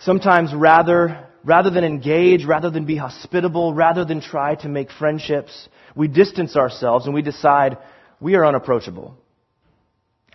Sometimes 0.00 0.52
rather, 0.52 1.28
rather 1.44 1.70
than 1.70 1.84
engage, 1.84 2.44
rather 2.44 2.68
than 2.68 2.86
be 2.86 2.96
hospitable, 2.96 3.72
rather 3.72 4.04
than 4.04 4.20
try 4.20 4.56
to 4.56 4.68
make 4.68 4.90
friendships, 4.90 5.68
we 5.94 6.08
distance 6.08 6.56
ourselves 6.56 7.06
and 7.06 7.14
we 7.14 7.22
decide 7.22 7.78
we 8.18 8.34
are 8.34 8.44
unapproachable. 8.44 9.16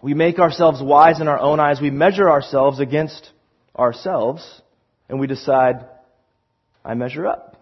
We 0.01 0.13
make 0.13 0.39
ourselves 0.39 0.81
wise 0.81 1.19
in 1.19 1.27
our 1.27 1.39
own 1.39 1.59
eyes. 1.59 1.81
We 1.81 1.91
measure 1.91 2.31
ourselves 2.31 2.79
against 2.79 3.29
ourselves 3.77 4.61
and 5.09 5.19
we 5.19 5.27
decide, 5.27 5.85
I 6.85 6.93
measure 6.93 7.27
up. 7.27 7.61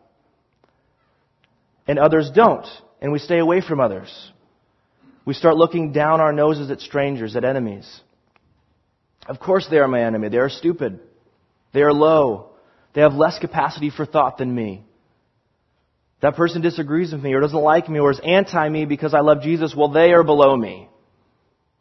And 1.88 1.98
others 1.98 2.30
don't. 2.30 2.68
And 3.02 3.12
we 3.12 3.18
stay 3.18 3.40
away 3.40 3.60
from 3.60 3.80
others. 3.80 4.32
We 5.26 5.34
start 5.34 5.56
looking 5.56 5.92
down 5.92 6.20
our 6.20 6.34
noses 6.34 6.70
at 6.70 6.82
strangers, 6.82 7.36
at 7.36 7.46
enemies. 7.46 8.02
Of 9.28 9.40
course 9.40 9.68
they 9.70 9.78
are 9.78 9.88
my 9.88 10.04
enemy. 10.04 10.30
They 10.30 10.38
are 10.38 10.50
stupid. 10.50 11.00
They 11.74 11.82
are 11.82 11.94
low. 11.94 12.50
They 12.94 13.02
have 13.02 13.14
less 13.14 13.40
capacity 13.40 13.90
for 13.90 14.06
thought 14.06 14.38
than 14.38 14.54
me. 14.54 14.84
That 16.22 16.36
person 16.36 16.62
disagrees 16.62 17.12
with 17.12 17.22
me 17.22 17.34
or 17.34 17.42
doesn't 17.42 17.58
like 17.58 17.90
me 17.90 18.00
or 18.00 18.12
is 18.12 18.20
anti 18.24 18.70
me 18.70 18.86
because 18.86 19.14
I 19.14 19.20
love 19.20 19.42
Jesus. 19.42 19.74
Well, 19.76 19.90
they 19.90 20.14
are 20.14 20.24
below 20.24 20.56
me. 20.56 20.90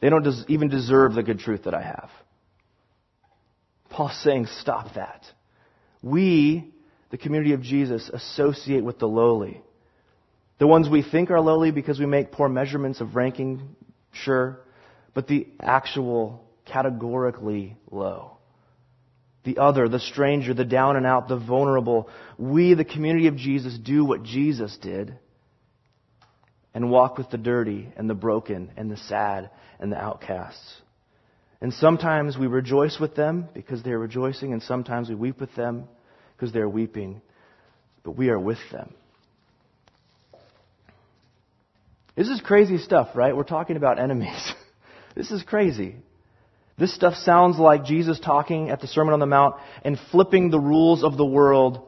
They 0.01 0.09
don't 0.09 0.25
des- 0.25 0.45
even 0.49 0.69
deserve 0.69 1.15
the 1.15 1.23
good 1.23 1.39
truth 1.39 1.65
that 1.65 1.75
I 1.75 1.83
have. 1.83 2.11
Paul's 3.91 4.21
saying, 4.23 4.47
stop 4.61 4.95
that. 4.95 5.23
We, 6.03 6.73
the 7.11 7.19
community 7.19 7.53
of 7.53 7.63
Jesus, 7.63 8.11
associate 8.13 8.83
with 8.83 8.99
the 8.99 9.07
lowly. 9.07 9.63
The 10.62 10.69
ones 10.69 10.88
we 10.88 11.02
think 11.02 11.33
are 11.33 11.40
lowly 11.40 11.73
because 11.73 11.99
we 11.99 12.07
make 12.07 12.31
poor 12.31 12.49
measurements 12.49 13.00
of 13.00 13.16
ranking, 13.16 13.75
sure, 14.12 14.61
but 15.12 15.26
the 15.26 15.49
actual 15.59 16.45
categorically 16.66 17.76
low. 17.90 18.37
The 19.42 19.59
other, 19.59 19.88
the 19.88 19.99
stranger, 19.99 20.54
the 20.54 20.64
down 20.64 20.95
and 20.95 21.04
out, 21.04 21.26
the 21.26 21.37
vulnerable. 21.37 22.09
We, 22.38 22.75
the 22.75 22.85
community 22.85 23.26
of 23.26 23.35
Jesus, 23.35 23.76
do 23.76 24.04
what 24.04 24.23
Jesus 24.23 24.78
did 24.81 25.19
and 26.75 26.92
walk 26.92 27.19
with 27.19 27.31
the 27.31 27.38
dirty 27.38 27.92
and 27.97 28.09
the 28.09 28.14
broken 28.14 28.71
and 28.76 28.88
the 28.88 28.99
sad 28.99 29.50
and 29.81 29.90
the 29.90 30.00
outcasts. 30.00 30.81
And 31.61 31.75
sometimes 31.75 32.38
we 32.38 32.47
rejoice 32.47 33.00
with 33.00 33.16
them 33.16 33.49
because 33.52 33.83
they 33.83 33.90
are 33.90 33.99
rejoicing, 33.99 34.52
and 34.52 34.62
sometimes 34.62 35.09
we 35.09 35.16
weep 35.16 35.40
with 35.40 35.57
them 35.57 35.88
because 36.37 36.52
they 36.52 36.61
are 36.61 36.69
weeping. 36.69 37.21
But 38.04 38.12
we 38.12 38.28
are 38.28 38.38
with 38.38 38.61
them. 38.71 38.95
This 42.14 42.28
is 42.28 42.40
crazy 42.40 42.78
stuff, 42.78 43.09
right? 43.14 43.35
We're 43.35 43.45
talking 43.45 43.76
about 43.76 43.99
enemies. 43.99 44.52
this 45.16 45.31
is 45.31 45.42
crazy. 45.42 45.97
This 46.78 46.95
stuff 46.95 47.14
sounds 47.14 47.59
like 47.59 47.85
Jesus 47.85 48.19
talking 48.19 48.71
at 48.71 48.81
the 48.81 48.87
Sermon 48.87 49.14
on 49.14 49.21
the 49.21 49.26
Mount 49.26 49.57
and 49.85 49.99
flipping 50.11 50.50
the 50.50 50.61
rules 50.61 51.04
of 51.04 51.16
the 51.16 51.25
world 51.25 51.81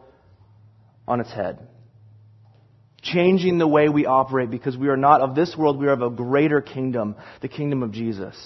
on 1.07 1.21
its 1.21 1.33
head. 1.33 1.66
Changing 3.02 3.59
the 3.59 3.69
way 3.69 3.88
we 3.88 4.07
operate 4.07 4.50
because 4.50 4.76
we 4.76 4.88
are 4.88 4.97
not 4.97 5.21
of 5.21 5.35
this 5.35 5.54
world, 5.57 5.78
we 5.78 5.87
are 5.87 5.93
of 5.93 6.02
a 6.02 6.11
greater 6.11 6.62
kingdom, 6.62 7.16
the 7.43 7.49
kingdom 7.49 7.83
of 7.83 7.93
Jesus. 7.93 8.37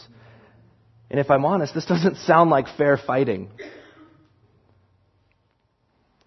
And 1.11 1.20
if 1.20 1.30
I'm 1.30 1.44
honest, 1.44 1.75
this 1.75 1.87
doesn't 1.87 2.16
sound 2.18 2.50
like 2.50 2.66
fair 2.76 2.97
fighting. 2.97 3.50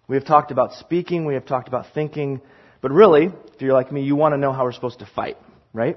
We 0.08 0.16
have 0.16 0.24
talked 0.26 0.50
about 0.50 0.72
speaking, 0.74 1.24
we 1.26 1.34
have 1.34 1.46
talked 1.46 1.68
about 1.68 1.86
thinking, 1.94 2.40
but 2.82 2.90
really, 2.90 3.26
if 3.54 3.62
you're 3.62 3.72
like 3.72 3.90
me, 3.90 4.02
you 4.02 4.16
want 4.16 4.34
to 4.34 4.38
know 4.38 4.52
how 4.52 4.64
we're 4.64 4.72
supposed 4.72 4.98
to 4.98 5.08
fight, 5.14 5.38
right? 5.72 5.96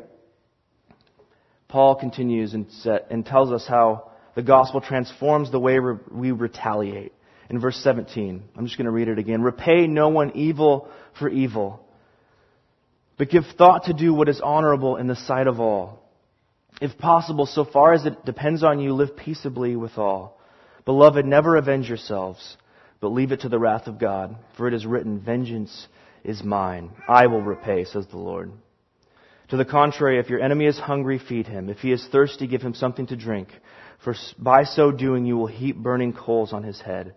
Paul 1.68 1.96
continues 1.96 2.54
and, 2.54 2.72
set, 2.72 3.08
and 3.10 3.26
tells 3.26 3.52
us 3.52 3.66
how 3.68 4.12
the 4.36 4.44
gospel 4.44 4.82
transforms 4.82 5.52
the 5.52 5.60
way 5.60 5.80
we 5.80 6.32
retaliate. 6.32 7.12
In 7.50 7.60
verse 7.60 7.78
17, 7.78 8.44
I'm 8.56 8.66
just 8.66 8.78
going 8.78 8.86
to 8.86 8.92
read 8.92 9.08
it 9.08 9.20
again. 9.20 9.42
Repay 9.42 9.88
no 9.88 10.10
one 10.10 10.36
evil 10.36 10.90
for 11.20 11.28
evil, 11.28 11.84
but 13.18 13.30
give 13.30 13.44
thought 13.58 13.86
to 13.86 13.94
do 13.94 14.14
what 14.14 14.30
is 14.30 14.40
honorable 14.42 14.98
in 14.98 15.08
the 15.08 15.16
sight 15.16 15.48
of 15.48 15.60
all. 15.60 16.02
If 16.82 16.98
possible, 16.98 17.46
so 17.46 17.66
far 17.66 17.94
as 17.94 18.06
it 18.06 18.26
depends 18.26 18.64
on 18.64 18.80
you, 18.80 18.94
live 18.94 19.16
peaceably 19.16 19.76
with 19.76 19.98
all. 19.98 20.40
Beloved, 20.86 21.26
never 21.26 21.56
avenge 21.56 21.88
yourselves, 21.88 22.58
but 23.00 23.10
leave 23.10 23.32
it 23.32 23.42
to 23.42 23.50
the 23.50 23.60
wrath 23.60 23.88
of 23.88 24.00
God, 24.00 24.36
for 24.58 24.68
it 24.68 24.74
is 24.74 24.86
written, 24.86 25.20
Vengeance 25.20 25.88
is 26.26 26.44
mine. 26.44 26.92
I 27.08 27.28
will 27.28 27.42
repay, 27.42 27.86
says 27.86 28.08
the 28.08 28.18
Lord. 28.18 28.52
To 29.50 29.58
the 29.58 29.66
contrary, 29.66 30.20
if 30.20 30.30
your 30.30 30.42
enemy 30.42 30.66
is 30.66 30.78
hungry, 30.78 31.20
feed 31.20 31.48
him. 31.48 31.70
If 31.70 31.78
he 31.78 31.92
is 31.92 32.06
thirsty, 32.12 32.48
give 32.48 32.62
him 32.62 32.74
something 32.74 33.08
to 33.08 33.16
drink. 33.16 33.50
For 34.04 34.16
by 34.38 34.64
so 34.64 34.92
doing, 34.92 35.26
you 35.26 35.38
will 35.38 35.48
heap 35.48 35.78
burning 35.78 36.14
coals 36.14 36.52
on 36.52 36.64
his 36.64 36.82
head. 36.82 37.16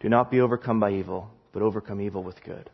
Do 0.00 0.08
not 0.08 0.30
be 0.30 0.40
overcome 0.40 0.78
by 0.78 0.92
evil, 0.92 1.30
but 1.52 1.62
overcome 1.62 2.00
evil 2.00 2.22
with 2.22 2.42
good. 2.44 2.70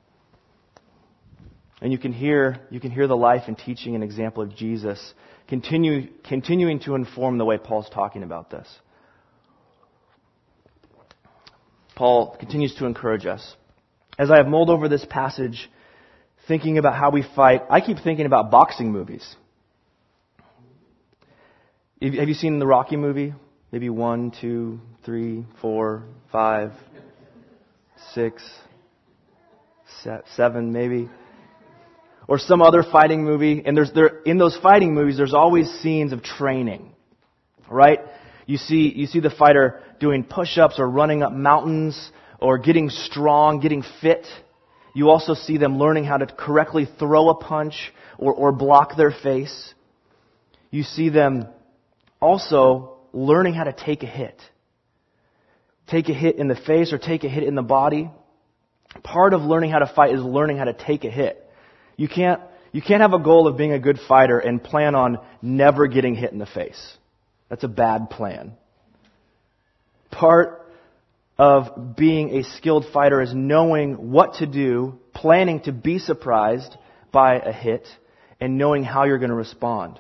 And 1.80 1.90
you 1.92 1.98
can 1.98 2.12
hear, 2.12 2.58
you 2.70 2.78
can 2.78 2.90
hear 2.90 3.06
the 3.06 3.16
life 3.16 3.44
and 3.46 3.56
teaching 3.56 3.94
and 3.94 4.04
example 4.04 4.42
of 4.42 4.54
Jesus 4.54 5.14
continue, 5.48 6.08
continuing 6.28 6.80
to 6.80 6.94
inform 6.94 7.38
the 7.38 7.44
way 7.44 7.56
Paul's 7.56 7.88
talking 7.88 8.22
about 8.22 8.50
this. 8.50 8.68
Paul 11.96 12.36
continues 12.38 12.74
to 12.76 12.86
encourage 12.86 13.26
us. 13.26 13.56
As 14.18 14.30
I 14.30 14.36
have 14.36 14.46
mulled 14.46 14.70
over 14.70 14.88
this 14.88 15.04
passage, 15.08 15.70
thinking 16.46 16.78
about 16.78 16.94
how 16.94 17.10
we 17.10 17.22
fight, 17.22 17.62
I 17.70 17.80
keep 17.80 17.98
thinking 17.98 18.26
about 18.26 18.50
boxing 18.50 18.92
movies. 18.92 19.36
Have 22.02 22.28
you 22.28 22.34
seen 22.34 22.58
the 22.58 22.66
Rocky 22.66 22.96
movie? 22.96 23.34
Maybe 23.72 23.90
one, 23.90 24.32
two, 24.40 24.80
three, 25.04 25.46
four, 25.60 26.04
five, 26.32 26.72
six, 28.14 28.42
seven, 30.34 30.72
maybe. 30.72 31.08
Or 32.26 32.38
some 32.38 32.62
other 32.62 32.82
fighting 32.82 33.24
movie. 33.24 33.62
And 33.64 33.76
there's, 33.76 33.92
there, 33.92 34.20
in 34.24 34.38
those 34.38 34.56
fighting 34.56 34.94
movies, 34.94 35.16
there's 35.16 35.34
always 35.34 35.70
scenes 35.80 36.12
of 36.12 36.22
training. 36.22 36.92
Right? 37.68 38.00
You 38.46 38.56
see, 38.56 38.92
you 38.94 39.06
see 39.06 39.20
the 39.20 39.30
fighter 39.30 39.80
doing 40.00 40.24
push-ups 40.24 40.76
or 40.78 40.88
running 40.88 41.22
up 41.22 41.32
mountains 41.32 42.10
or 42.40 42.58
getting 42.58 42.88
strong, 42.88 43.60
getting 43.60 43.84
fit. 44.00 44.26
You 44.94 45.10
also 45.10 45.34
see 45.34 45.58
them 45.58 45.78
learning 45.78 46.04
how 46.04 46.16
to 46.16 46.26
correctly 46.26 46.88
throw 46.98 47.28
a 47.28 47.34
punch 47.34 47.92
or, 48.18 48.32
or 48.34 48.52
block 48.52 48.96
their 48.96 49.12
face. 49.12 49.74
You 50.70 50.82
see 50.82 51.10
them 51.10 51.48
also 52.20 52.96
learning 53.12 53.54
how 53.54 53.64
to 53.64 53.72
take 53.72 54.02
a 54.02 54.06
hit. 54.06 54.40
Take 55.88 56.08
a 56.08 56.14
hit 56.14 56.36
in 56.36 56.48
the 56.48 56.56
face 56.56 56.92
or 56.92 56.98
take 56.98 57.24
a 57.24 57.28
hit 57.28 57.42
in 57.42 57.54
the 57.54 57.62
body. 57.62 58.10
Part 59.02 59.34
of 59.34 59.42
learning 59.42 59.70
how 59.70 59.80
to 59.80 59.92
fight 59.94 60.14
is 60.14 60.20
learning 60.20 60.56
how 60.56 60.64
to 60.64 60.72
take 60.72 61.04
a 61.04 61.10
hit. 61.10 61.44
You 61.96 62.08
can't, 62.08 62.40
you 62.72 62.80
can't 62.80 63.02
have 63.02 63.12
a 63.12 63.18
goal 63.18 63.46
of 63.46 63.56
being 63.56 63.72
a 63.72 63.78
good 63.78 63.98
fighter 64.08 64.38
and 64.38 64.62
plan 64.62 64.94
on 64.94 65.18
never 65.42 65.86
getting 65.86 66.14
hit 66.14 66.32
in 66.32 66.38
the 66.38 66.46
face. 66.46 66.96
That's 67.48 67.64
a 67.64 67.68
bad 67.68 68.10
plan. 68.10 68.52
Part 70.10 70.69
of 71.40 71.96
being 71.96 72.36
a 72.36 72.44
skilled 72.56 72.84
fighter 72.92 73.22
is 73.22 73.32
knowing 73.34 74.10
what 74.10 74.34
to 74.34 74.46
do, 74.46 74.98
planning 75.14 75.60
to 75.60 75.72
be 75.72 75.98
surprised 75.98 76.76
by 77.12 77.38
a 77.38 77.50
hit, 77.50 77.86
and 78.42 78.58
knowing 78.58 78.84
how 78.84 79.04
you're 79.04 79.18
going 79.18 79.30
to 79.30 79.34
respond. 79.34 79.98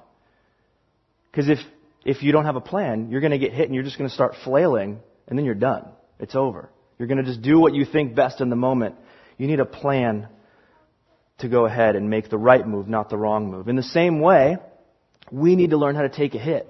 Because 1.30 1.48
if, 1.48 1.58
if 2.04 2.22
you 2.22 2.32
don't 2.32 2.44
have 2.44 2.56
a 2.56 2.60
plan, 2.60 3.10
you're 3.10 3.22
going 3.22 3.30
to 3.30 3.38
get 3.38 3.54
hit 3.54 3.64
and 3.64 3.74
you're 3.74 3.84
just 3.84 3.96
going 3.96 4.10
to 4.10 4.14
start 4.14 4.34
flailing, 4.44 5.00
and 5.28 5.38
then 5.38 5.46
you're 5.46 5.54
done. 5.54 5.88
It's 6.18 6.34
over. 6.34 6.68
You're 6.98 7.08
going 7.08 7.24
to 7.24 7.24
just 7.24 7.40
do 7.40 7.58
what 7.58 7.72
you 7.72 7.86
think 7.86 8.14
best 8.14 8.42
in 8.42 8.50
the 8.50 8.56
moment. 8.56 8.96
You 9.38 9.46
need 9.46 9.60
a 9.60 9.64
plan 9.64 10.28
to 11.38 11.48
go 11.48 11.64
ahead 11.64 11.96
and 11.96 12.10
make 12.10 12.28
the 12.28 12.36
right 12.36 12.68
move, 12.68 12.86
not 12.86 13.08
the 13.08 13.16
wrong 13.16 13.50
move. 13.50 13.68
In 13.68 13.76
the 13.76 13.82
same 13.82 14.20
way, 14.20 14.58
we 15.32 15.56
need 15.56 15.70
to 15.70 15.78
learn 15.78 15.94
how 15.96 16.02
to 16.02 16.10
take 16.10 16.34
a 16.34 16.38
hit. 16.38 16.68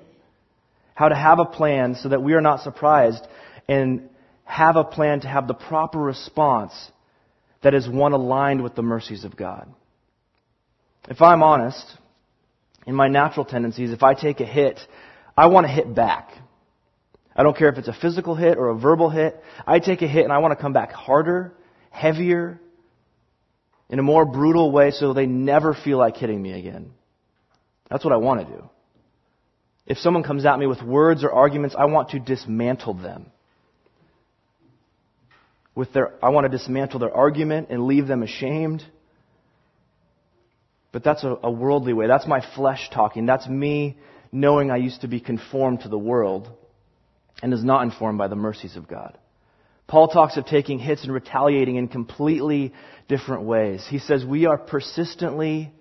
How 0.95 1.09
to 1.09 1.17
have 1.17 1.41
a 1.41 1.45
plan 1.45 1.97
so 1.97 2.11
that 2.11 2.23
we 2.23 2.35
are 2.35 2.41
not 2.41 2.61
surprised 2.61 3.27
and 3.67 4.10
have 4.50 4.75
a 4.75 4.83
plan 4.83 5.21
to 5.21 5.28
have 5.28 5.47
the 5.47 5.54
proper 5.54 5.99
response 5.99 6.73
that 7.62 7.73
is 7.73 7.88
one 7.88 8.12
aligned 8.12 8.62
with 8.62 8.75
the 8.75 8.83
mercies 8.83 9.25
of 9.25 9.37
God. 9.37 9.73
If 11.09 11.23
I'm 11.23 11.45
honest, 11.45 11.87
in 12.85 12.97
my 12.97 13.07
natural 13.07 13.45
tendencies, 13.47 13.92
if 13.92 14.02
I 14.02 14.14
take 14.14 14.40
a 14.40 14.45
hit, 14.45 14.80
I 15.37 15.47
want 15.47 15.69
to 15.69 15.73
hit 15.73 15.95
back. 15.95 16.33
I 17.35 17.45
don't 17.45 17.57
care 17.57 17.69
if 17.69 17.78
it's 17.78 17.87
a 17.87 17.92
physical 17.92 18.35
hit 18.35 18.58
or 18.58 18.71
a 18.71 18.75
verbal 18.75 19.08
hit. 19.08 19.41
I 19.69 19.78
take 19.78 20.02
a 20.02 20.08
hit 20.08 20.25
and 20.25 20.32
I 20.32 20.39
want 20.39 20.50
to 20.56 20.60
come 20.60 20.73
back 20.73 20.91
harder, 20.91 21.54
heavier, 21.91 22.60
in 23.89 24.00
a 24.00 24.02
more 24.02 24.25
brutal 24.25 24.73
way 24.73 24.91
so 24.91 25.13
they 25.13 25.26
never 25.26 25.75
feel 25.75 25.99
like 25.99 26.17
hitting 26.17 26.43
me 26.43 26.58
again. 26.58 26.91
That's 27.89 28.04
what 28.04 28.13
I 28.13 28.17
want 28.17 28.41
to 28.41 28.52
do. 28.52 28.69
If 29.86 29.99
someone 29.99 30.25
comes 30.25 30.45
at 30.45 30.58
me 30.58 30.67
with 30.67 30.82
words 30.82 31.23
or 31.23 31.30
arguments, 31.30 31.76
I 31.78 31.84
want 31.84 32.10
to 32.10 32.19
dismantle 32.19 32.95
them 32.95 33.30
with 35.75 35.93
their, 35.93 36.13
I 36.23 36.30
want 36.30 36.50
to 36.50 36.56
dismantle 36.56 37.00
their 37.00 37.15
argument 37.15 37.69
and 37.71 37.87
leave 37.87 38.06
them 38.06 38.23
ashamed. 38.23 38.83
But 40.93 41.04
that's 41.04 41.23
a, 41.25 41.37
a 41.43 41.50
worldly 41.50 41.93
way. 41.93 42.06
That's 42.06 42.26
my 42.26 42.45
flesh 42.54 42.91
talking. 42.93 43.26
That's 43.26 43.49
me 43.49 43.97
knowing 44.33 44.71
I 44.71 44.76
used 44.76 45.02
to 45.02 45.09
be 45.09 45.21
conformed 45.21 45.80
to 45.80 45.89
the 45.89 45.99
world 45.99 46.50
and 47.43 47.52
is 47.52 47.65
not 47.65 47.83
informed 47.83 48.19
by 48.19 48.28
the 48.28 48.37
mercies 48.37 48.76
of 48.76 48.89
God. 48.89 49.17
Paul 49.87 50.09
talks 50.09 50.37
of 50.37 50.47
taking 50.47 50.78
hits 50.78 51.02
and 51.02 51.13
retaliating 51.13 51.76
in 51.76 51.89
completely 51.89 52.73
different 53.09 53.43
ways. 53.43 53.85
He 53.89 53.99
says 53.99 54.25
we 54.25 54.47
are 54.47 54.56
persistently, 54.56 55.73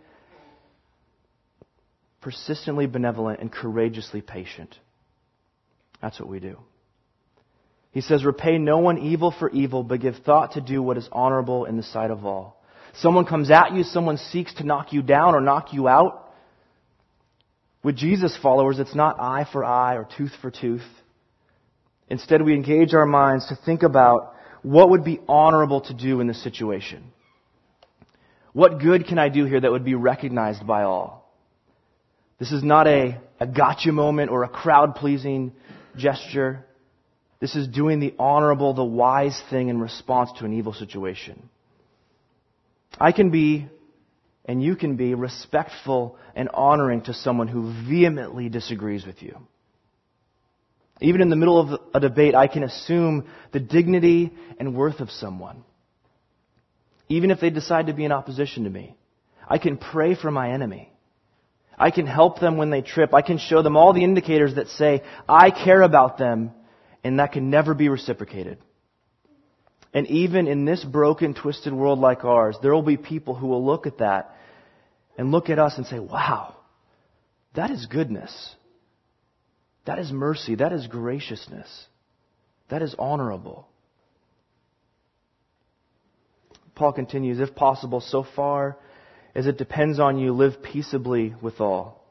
persistently 2.22 2.88
benevolent 2.88 3.40
and 3.40 3.52
courageously 3.52 4.22
patient. 4.22 4.76
That's 6.02 6.20
what 6.20 6.28
we 6.28 6.40
do. 6.40 6.58
He 7.92 8.02
says, 8.02 8.24
Repay 8.24 8.58
no 8.58 8.78
one 8.78 9.00
evil 9.00 9.32
for 9.38 9.50
evil, 9.50 9.84
but 9.84 10.02
give 10.02 10.16
thought 10.26 10.54
to 10.54 10.62
do 10.62 10.82
what 10.82 10.98
is 10.98 11.10
honorable 11.12 11.66
in 11.66 11.78
the 11.78 11.84
sight 11.84 12.12
of 12.12 12.26
all. 12.26 12.62
Someone 12.96 13.26
comes 13.26 13.52
at 13.52 13.74
you, 13.74 13.84
someone 13.84 14.18
seeks 14.18 14.54
to 14.56 14.64
knock 14.64 14.94
you 14.94 15.02
down 15.02 15.36
or 15.36 15.42
knock 15.42 15.74
you 15.74 15.88
out. 15.88 16.32
With 17.84 17.96
Jesus 17.96 18.38
followers, 18.42 18.80
it's 18.80 18.96
not 18.96 19.20
eye 19.20 19.48
for 19.52 19.64
eye 19.64 19.96
or 19.96 20.08
tooth 20.18 20.34
for 20.42 20.52
tooth. 20.52 20.86
Instead, 22.10 22.42
we 22.42 22.54
engage 22.54 22.94
our 22.94 23.06
minds 23.06 23.48
to 23.48 23.56
think 23.66 23.84
about 23.84 24.34
what 24.64 24.90
would 24.90 25.04
be 25.04 25.20
honorable 25.28 25.82
to 25.82 25.94
do 25.94 26.20
in 26.20 26.28
this 26.28 26.44
situation. 26.44 27.04
What 28.52 28.80
good 28.80 29.08
can 29.08 29.18
I 29.20 29.30
do 29.30 29.46
here 29.46 29.62
that 29.62 29.72
would 29.72 29.86
be 29.86 29.96
recognized 29.96 30.66
by 30.66 30.84
all? 30.84 31.32
This 32.40 32.52
is 32.52 32.64
not 32.64 32.88
a, 32.88 33.22
a 33.40 33.48
gotcha 33.48 33.92
moment 33.92 34.32
or 34.32 34.44
a 34.44 34.50
crowd 34.50 34.96
pleasing 34.96 35.54
gesture. 35.96 36.66
This 37.40 37.56
is 37.56 37.68
doing 37.68 38.00
the 38.00 38.14
honorable, 38.20 38.74
the 38.74 38.84
wise 38.84 39.42
thing 39.50 39.70
in 39.70 39.80
response 39.80 40.30
to 40.40 40.46
an 40.46 40.54
evil 40.54 40.74
situation. 40.74 41.50
I 43.00 43.14
can 43.14 43.30
be, 43.30 43.68
and 44.46 44.62
you 44.62 44.76
can 44.76 44.98
be, 44.98 45.14
respectful 45.14 46.18
and 46.36 46.50
honoring 46.54 47.02
to 47.04 47.14
someone 47.14 47.48
who 47.48 47.74
vehemently 47.88 48.50
disagrees 48.50 49.06
with 49.06 49.22
you. 49.22 49.38
Even 51.02 51.22
in 51.22 51.30
the 51.30 51.38
middle 51.38 51.60
of 51.60 51.80
a 51.94 52.00
debate, 52.02 52.36
I 52.36 52.48
can 52.48 52.64
assume 52.64 53.26
the 53.54 53.60
dignity 53.62 54.34
and 54.60 54.76
worth 54.76 55.00
of 55.00 55.10
someone. 55.10 55.64
Even 57.08 57.32
if 57.32 57.40
they 57.40 57.50
decide 57.50 57.88
to 57.88 57.94
be 57.94 58.04
in 58.04 58.12
opposition 58.12 58.66
to 58.66 58.70
me. 58.70 58.98
I 59.48 59.58
can 59.60 59.78
pray 59.78 60.14
for 60.14 60.30
my 60.30 60.52
enemy. 60.52 60.92
I 61.78 61.92
can 61.92 62.06
help 62.06 62.42
them 62.42 62.58
when 62.58 62.70
they 62.70 62.82
trip. 62.82 63.14
I 63.14 63.22
can 63.22 63.38
show 63.38 63.62
them 63.64 63.78
all 63.78 63.94
the 63.94 64.04
indicators 64.04 64.56
that 64.56 64.68
say, 64.68 65.04
I 65.28 65.52
care 65.52 65.82
about 65.82 66.18
them 66.18 66.52
and 67.04 67.20
that 67.20 67.32
can 67.32 67.50
never 67.50 67.74
be 67.74 67.90
reciprocated. 67.90 68.58
And 69.94 70.08
even 70.08 70.48
in 70.48 70.66
this 70.66 70.84
broken, 70.84 71.34
twisted 71.34 71.74
world 71.74 72.00
like 72.00 72.24
ours, 72.24 72.58
there 72.62 72.74
will 72.74 72.84
be 72.84 72.98
people 72.98 73.34
who 73.34 73.48
will 73.48 73.66
look 73.66 73.88
at 73.88 74.00
that 74.00 74.36
and 75.18 75.32
look 75.32 75.50
at 75.50 75.60
us 75.60 75.78
and 75.78 75.86
say, 75.88 76.00
wow, 76.00 76.56
that 77.56 77.72
is 77.72 77.88
goodness. 77.88 78.56
That 79.86 79.98
is 79.98 80.12
mercy. 80.12 80.56
That 80.56 80.74
is 80.74 80.86
graciousness. 80.88 81.88
That 82.70 82.84
is 82.84 82.96
honorable. 83.00 83.68
Paul 86.76 86.94
continues, 86.94 87.40
if 87.40 87.56
possible, 87.56 88.00
so 88.00 88.24
far 88.36 88.78
as 89.34 89.48
it 89.48 89.58
depends 89.58 90.00
on 90.00 90.20
you, 90.20 90.34
live 90.34 90.62
peaceably 90.62 91.34
with 91.42 91.60
all. 91.60 92.06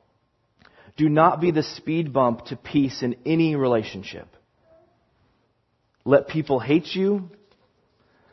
Do 0.96 1.08
not 1.08 1.40
be 1.40 1.52
the 1.52 1.62
speed 1.62 2.12
bump 2.12 2.46
to 2.46 2.56
peace 2.56 3.02
in 3.02 3.16
any 3.24 3.54
relationship. 3.54 4.26
Let 6.08 6.26
people 6.26 6.58
hate 6.58 6.94
you. 6.94 7.28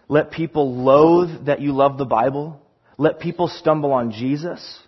Let 0.08 0.32
people 0.32 0.78
loathe 0.78 1.48
that 1.48 1.60
you 1.60 1.74
love 1.74 1.98
the 1.98 2.06
Bible. 2.06 2.62
Let 2.98 3.20
people 3.20 3.50
stumble 3.50 3.92
on 3.92 4.14
Jesus. 4.14 4.80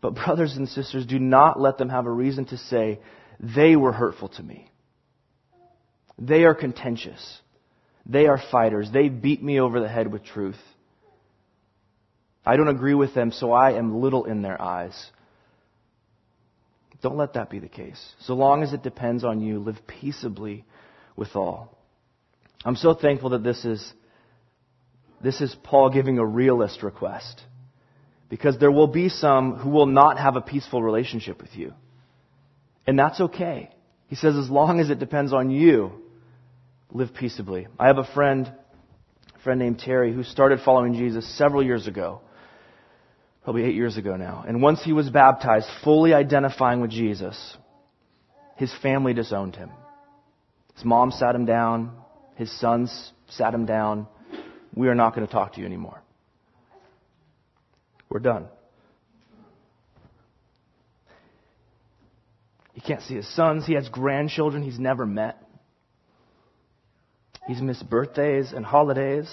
But, 0.00 0.14
brothers 0.14 0.56
and 0.56 0.66
sisters, 0.66 1.04
do 1.04 1.18
not 1.18 1.60
let 1.60 1.76
them 1.76 1.90
have 1.90 2.06
a 2.06 2.10
reason 2.10 2.46
to 2.46 2.56
say, 2.56 3.00
they 3.38 3.76
were 3.76 3.92
hurtful 3.92 4.30
to 4.30 4.42
me. 4.42 4.70
They 6.18 6.44
are 6.44 6.54
contentious. 6.54 7.22
They 8.06 8.28
are 8.28 8.40
fighters. 8.50 8.88
They 8.90 9.10
beat 9.10 9.42
me 9.42 9.60
over 9.60 9.78
the 9.78 9.88
head 9.90 10.10
with 10.10 10.24
truth. 10.24 10.56
I 12.46 12.56
don't 12.56 12.68
agree 12.68 12.94
with 12.94 13.14
them, 13.14 13.30
so 13.30 13.52
I 13.52 13.72
am 13.72 14.00
little 14.00 14.24
in 14.24 14.40
their 14.40 14.60
eyes. 14.60 15.10
Don't 17.02 17.18
let 17.18 17.34
that 17.34 17.50
be 17.50 17.58
the 17.58 17.68
case. 17.68 18.02
So 18.20 18.32
long 18.32 18.62
as 18.62 18.72
it 18.72 18.82
depends 18.82 19.22
on 19.22 19.42
you, 19.42 19.58
live 19.58 19.86
peaceably 19.86 20.64
with 21.16 21.34
all. 21.34 21.78
I'm 22.64 22.76
so 22.76 22.94
thankful 22.94 23.30
that 23.30 23.42
this 23.42 23.64
is, 23.64 23.92
this 25.22 25.40
is 25.40 25.54
Paul 25.62 25.90
giving 25.90 26.18
a 26.18 26.26
realist 26.26 26.82
request. 26.82 27.42
Because 28.28 28.58
there 28.58 28.70
will 28.70 28.86
be 28.86 29.08
some 29.08 29.56
who 29.56 29.68
will 29.68 29.86
not 29.86 30.18
have 30.18 30.36
a 30.36 30.40
peaceful 30.40 30.82
relationship 30.82 31.42
with 31.42 31.54
you. 31.54 31.74
And 32.86 32.98
that's 32.98 33.20
okay. 33.20 33.70
He 34.06 34.16
says, 34.16 34.36
as 34.36 34.48
long 34.48 34.80
as 34.80 34.90
it 34.90 34.98
depends 34.98 35.32
on 35.32 35.50
you, 35.50 35.92
live 36.90 37.14
peaceably. 37.14 37.66
I 37.78 37.88
have 37.88 37.98
a 37.98 38.08
friend, 38.14 38.50
a 39.34 39.38
friend 39.42 39.58
named 39.58 39.80
Terry, 39.80 40.12
who 40.12 40.22
started 40.22 40.60
following 40.64 40.94
Jesus 40.94 41.26
several 41.36 41.62
years 41.62 41.86
ago. 41.86 42.20
Probably 43.44 43.64
eight 43.64 43.74
years 43.74 43.96
ago 43.96 44.16
now. 44.16 44.44
And 44.46 44.62
once 44.62 44.82
he 44.84 44.92
was 44.92 45.10
baptized, 45.10 45.66
fully 45.82 46.14
identifying 46.14 46.80
with 46.80 46.90
Jesus, 46.90 47.56
his 48.56 48.72
family 48.82 49.14
disowned 49.14 49.56
him. 49.56 49.70
His 50.82 50.88
mom 50.88 51.12
sat 51.12 51.36
him 51.36 51.44
down. 51.44 51.92
His 52.34 52.50
sons 52.58 53.12
sat 53.28 53.54
him 53.54 53.66
down. 53.66 54.08
We 54.74 54.88
are 54.88 54.96
not 54.96 55.14
going 55.14 55.24
to 55.24 55.32
talk 55.32 55.52
to 55.52 55.60
you 55.60 55.66
anymore. 55.66 56.02
We're 58.08 58.18
done. 58.18 58.48
He 62.72 62.80
can't 62.80 63.00
see 63.02 63.14
his 63.14 63.32
sons. 63.32 63.64
He 63.64 63.74
has 63.74 63.88
grandchildren 63.90 64.64
he's 64.64 64.80
never 64.80 65.06
met. 65.06 65.40
He's 67.46 67.62
missed 67.62 67.88
birthdays 67.88 68.52
and 68.52 68.66
holidays. 68.66 69.32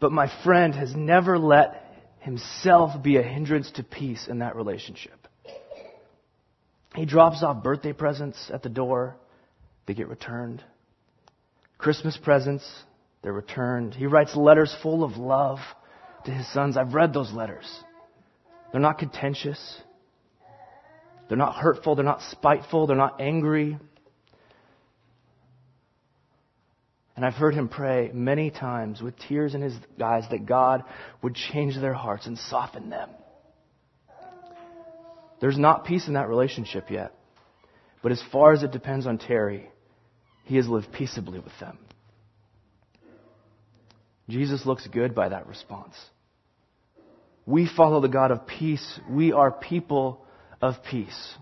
But 0.00 0.10
my 0.10 0.28
friend 0.42 0.74
has 0.74 0.92
never 0.96 1.38
let 1.38 1.84
himself 2.18 3.00
be 3.00 3.16
a 3.16 3.22
hindrance 3.22 3.70
to 3.76 3.84
peace 3.84 4.26
in 4.26 4.40
that 4.40 4.56
relationship. 4.56 5.28
He 6.96 7.06
drops 7.06 7.44
off 7.44 7.62
birthday 7.62 7.92
presents 7.92 8.50
at 8.52 8.64
the 8.64 8.68
door, 8.68 9.14
they 9.86 9.94
get 9.94 10.08
returned. 10.08 10.62
Christmas 11.78 12.16
presents, 12.16 12.68
they're 13.22 13.32
returned. 13.32 13.94
He 13.94 14.06
writes 14.06 14.36
letters 14.36 14.74
full 14.82 15.04
of 15.04 15.16
love 15.16 15.58
to 16.24 16.30
his 16.30 16.50
sons. 16.52 16.76
I've 16.76 16.94
read 16.94 17.12
those 17.12 17.32
letters. 17.32 17.66
They're 18.72 18.80
not 18.80 18.98
contentious. 18.98 19.80
They're 21.28 21.38
not 21.38 21.54
hurtful. 21.54 21.94
They're 21.94 22.04
not 22.04 22.22
spiteful. 22.30 22.86
They're 22.86 22.96
not 22.96 23.20
angry. 23.20 23.78
And 27.14 27.24
I've 27.24 27.34
heard 27.34 27.54
him 27.54 27.68
pray 27.68 28.10
many 28.12 28.50
times 28.50 29.00
with 29.00 29.18
tears 29.18 29.54
in 29.54 29.62
his 29.62 29.74
eyes 30.02 30.24
that 30.30 30.44
God 30.44 30.84
would 31.22 31.34
change 31.34 31.74
their 31.76 31.94
hearts 31.94 32.26
and 32.26 32.36
soften 32.38 32.90
them. 32.90 33.08
There's 35.40 35.58
not 35.58 35.84
peace 35.84 36.08
in 36.08 36.14
that 36.14 36.28
relationship 36.28 36.90
yet. 36.90 37.12
But 38.02 38.12
as 38.12 38.22
far 38.30 38.52
as 38.52 38.62
it 38.62 38.70
depends 38.70 39.06
on 39.06 39.18
Terry, 39.18 39.70
he 40.46 40.56
has 40.56 40.68
lived 40.68 40.92
peaceably 40.92 41.40
with 41.40 41.52
them. 41.60 41.76
Jesus 44.28 44.64
looks 44.64 44.86
good 44.86 45.14
by 45.14 45.28
that 45.28 45.46
response. 45.46 45.94
We 47.44 47.68
follow 47.68 48.00
the 48.00 48.08
God 48.08 48.30
of 48.30 48.46
peace. 48.46 49.00
We 49.08 49.32
are 49.32 49.52
people 49.52 50.24
of 50.62 50.76
peace. 50.88 51.34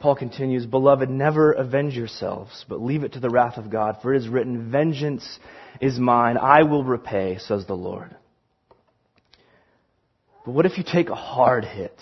Paul 0.00 0.16
continues, 0.16 0.66
Beloved, 0.66 1.10
never 1.10 1.52
avenge 1.52 1.94
yourselves, 1.94 2.64
but 2.68 2.80
leave 2.80 3.04
it 3.04 3.12
to 3.12 3.20
the 3.20 3.28
wrath 3.28 3.58
of 3.58 3.70
God, 3.70 3.98
for 4.00 4.14
it 4.14 4.18
is 4.18 4.28
written, 4.28 4.70
Vengeance 4.70 5.38
is 5.80 5.98
mine, 5.98 6.38
I 6.38 6.62
will 6.62 6.82
repay, 6.82 7.38
says 7.38 7.66
the 7.66 7.74
Lord. 7.74 8.16
But 10.46 10.52
what 10.52 10.64
if 10.64 10.78
you 10.78 10.84
take 10.84 11.10
a 11.10 11.14
hard 11.14 11.64
hit? 11.64 11.94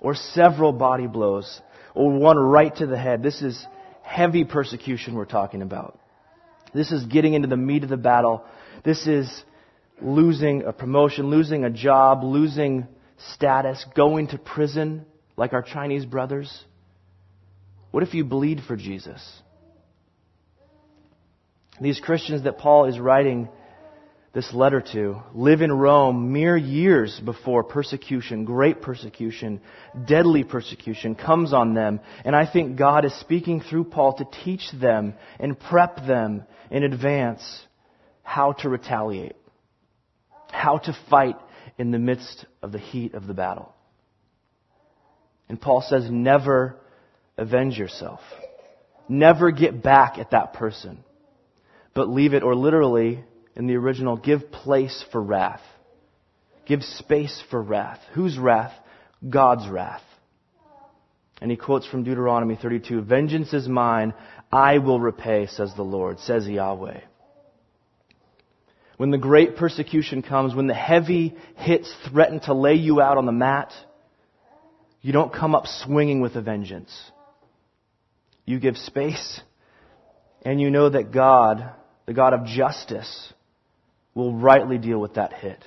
Or 0.00 0.14
several 0.14 0.72
body 0.72 1.06
blows? 1.06 1.60
Or 1.98 2.12
one 2.12 2.38
right 2.38 2.74
to 2.76 2.86
the 2.86 2.96
head? 2.96 3.24
This 3.24 3.42
is 3.42 3.66
heavy 4.02 4.44
persecution 4.44 5.16
we're 5.16 5.24
talking 5.24 5.62
about. 5.62 5.98
This 6.72 6.92
is 6.92 7.04
getting 7.06 7.34
into 7.34 7.48
the 7.48 7.56
meat 7.56 7.82
of 7.82 7.88
the 7.88 7.96
battle. 7.96 8.44
This 8.84 9.08
is 9.08 9.42
losing 10.00 10.62
a 10.62 10.72
promotion, 10.72 11.28
losing 11.28 11.64
a 11.64 11.70
job, 11.70 12.22
losing 12.22 12.86
status, 13.34 13.84
going 13.96 14.28
to 14.28 14.38
prison 14.38 15.06
like 15.36 15.52
our 15.52 15.62
Chinese 15.62 16.04
brothers? 16.04 16.64
What 17.90 18.04
if 18.04 18.14
you 18.14 18.24
bleed 18.24 18.60
for 18.64 18.76
Jesus? 18.76 19.42
These 21.80 21.98
Christians 21.98 22.44
that 22.44 22.58
Paul 22.58 22.84
is 22.84 23.00
writing 23.00 23.48
this 24.34 24.52
letter 24.52 24.82
to 24.92 25.22
live 25.34 25.62
in 25.62 25.72
Rome 25.72 26.32
mere 26.32 26.56
years 26.56 27.18
before 27.24 27.64
persecution, 27.64 28.44
great 28.44 28.82
persecution, 28.82 29.60
deadly 30.06 30.44
persecution 30.44 31.14
comes 31.14 31.52
on 31.52 31.74
them. 31.74 32.00
And 32.24 32.36
I 32.36 32.50
think 32.50 32.76
God 32.76 33.04
is 33.04 33.18
speaking 33.20 33.60
through 33.60 33.84
Paul 33.84 34.18
to 34.18 34.26
teach 34.44 34.70
them 34.72 35.14
and 35.40 35.58
prep 35.58 36.06
them 36.06 36.44
in 36.70 36.82
advance 36.82 37.66
how 38.22 38.52
to 38.52 38.68
retaliate 38.68 39.36
how 40.50 40.78
to 40.78 40.96
fight 41.08 41.36
in 41.78 41.90
the 41.90 41.98
midst 41.98 42.46
of 42.62 42.72
the 42.72 42.78
heat 42.78 43.14
of 43.14 43.26
the 43.26 43.34
battle. 43.34 43.74
And 45.48 45.60
Paul 45.60 45.82
says, 45.86 46.10
never 46.10 46.76
avenge 47.36 47.78
yourself. 47.78 48.20
Never 49.08 49.50
get 49.50 49.82
back 49.82 50.18
at 50.18 50.32
that 50.32 50.54
person. 50.54 51.04
But 51.94 52.08
leave 52.08 52.34
it, 52.34 52.42
or 52.42 52.54
literally, 52.54 53.24
in 53.58 53.66
the 53.66 53.76
original, 53.76 54.16
give 54.16 54.50
place 54.50 55.04
for 55.12 55.20
wrath. 55.20 55.60
Give 56.66 56.82
space 56.82 57.42
for 57.50 57.60
wrath. 57.60 58.00
Whose 58.14 58.38
wrath? 58.38 58.72
God's 59.28 59.68
wrath. 59.68 60.02
And 61.40 61.50
he 61.50 61.56
quotes 61.56 61.86
from 61.86 62.04
Deuteronomy 62.04 62.56
32, 62.56 63.02
Vengeance 63.02 63.52
is 63.52 63.68
mine, 63.68 64.14
I 64.50 64.78
will 64.78 65.00
repay, 65.00 65.46
says 65.46 65.72
the 65.76 65.82
Lord, 65.82 66.18
says 66.20 66.48
Yahweh 66.48 67.00
when 68.98 69.12
the 69.12 69.18
great 69.18 69.56
persecution 69.56 70.22
comes, 70.22 70.54
when 70.54 70.66
the 70.66 70.74
heavy 70.74 71.36
hits 71.54 71.92
threaten 72.10 72.40
to 72.40 72.52
lay 72.52 72.74
you 72.74 73.00
out 73.00 73.16
on 73.16 73.26
the 73.26 73.32
mat, 73.32 73.72
you 75.00 75.12
don't 75.12 75.32
come 75.32 75.54
up 75.54 75.66
swinging 75.66 76.20
with 76.20 76.34
a 76.34 76.42
vengeance. 76.42 76.92
You 78.44 78.58
give 78.58 78.76
space, 78.76 79.40
and 80.42 80.60
you 80.60 80.70
know 80.70 80.90
that 80.90 81.12
God, 81.12 81.70
the 82.06 82.12
God 82.12 82.34
of 82.34 82.44
justice, 82.44 83.32
will 84.18 84.32
rightly 84.32 84.78
deal 84.78 84.98
with 84.98 85.14
that 85.14 85.32
hit, 85.32 85.64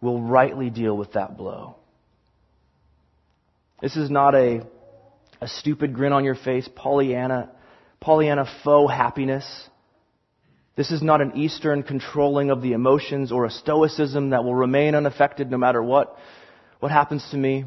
will 0.00 0.22
rightly 0.22 0.70
deal 0.70 0.96
with 0.96 1.14
that 1.14 1.36
blow. 1.36 1.74
This 3.80 3.96
is 3.96 4.08
not 4.08 4.36
a, 4.36 4.64
a 5.40 5.48
stupid 5.48 5.92
grin 5.92 6.12
on 6.12 6.24
your 6.24 6.36
face, 6.36 6.68
Pollyanna, 6.76 7.50
Pollyanna 7.98 8.44
faux 8.62 8.92
happiness. 8.92 9.68
This 10.76 10.92
is 10.92 11.02
not 11.02 11.20
an 11.20 11.36
Eastern 11.36 11.82
controlling 11.82 12.50
of 12.50 12.62
the 12.62 12.70
emotions 12.70 13.32
or 13.32 13.46
a 13.46 13.50
stoicism 13.50 14.30
that 14.30 14.44
will 14.44 14.54
remain 14.54 14.94
unaffected 14.94 15.50
no 15.50 15.58
matter 15.58 15.82
what, 15.82 16.16
what 16.78 16.92
happens 16.92 17.26
to 17.32 17.36
me. 17.36 17.64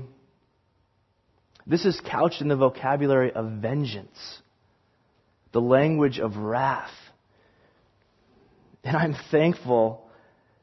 This 1.67 1.83
is 1.83 1.99
couched 1.99 2.39
in 2.39 2.47
the 2.47 2.55
vocabulary 2.55 3.33
of 3.33 3.51
vengeance, 3.61 4.39
the 5.51 5.59
language 5.59 6.19
of 6.19 6.37
wrath. 6.37 6.93
And 8.85 8.95
I'm 8.95 9.15
thankful 9.29 10.04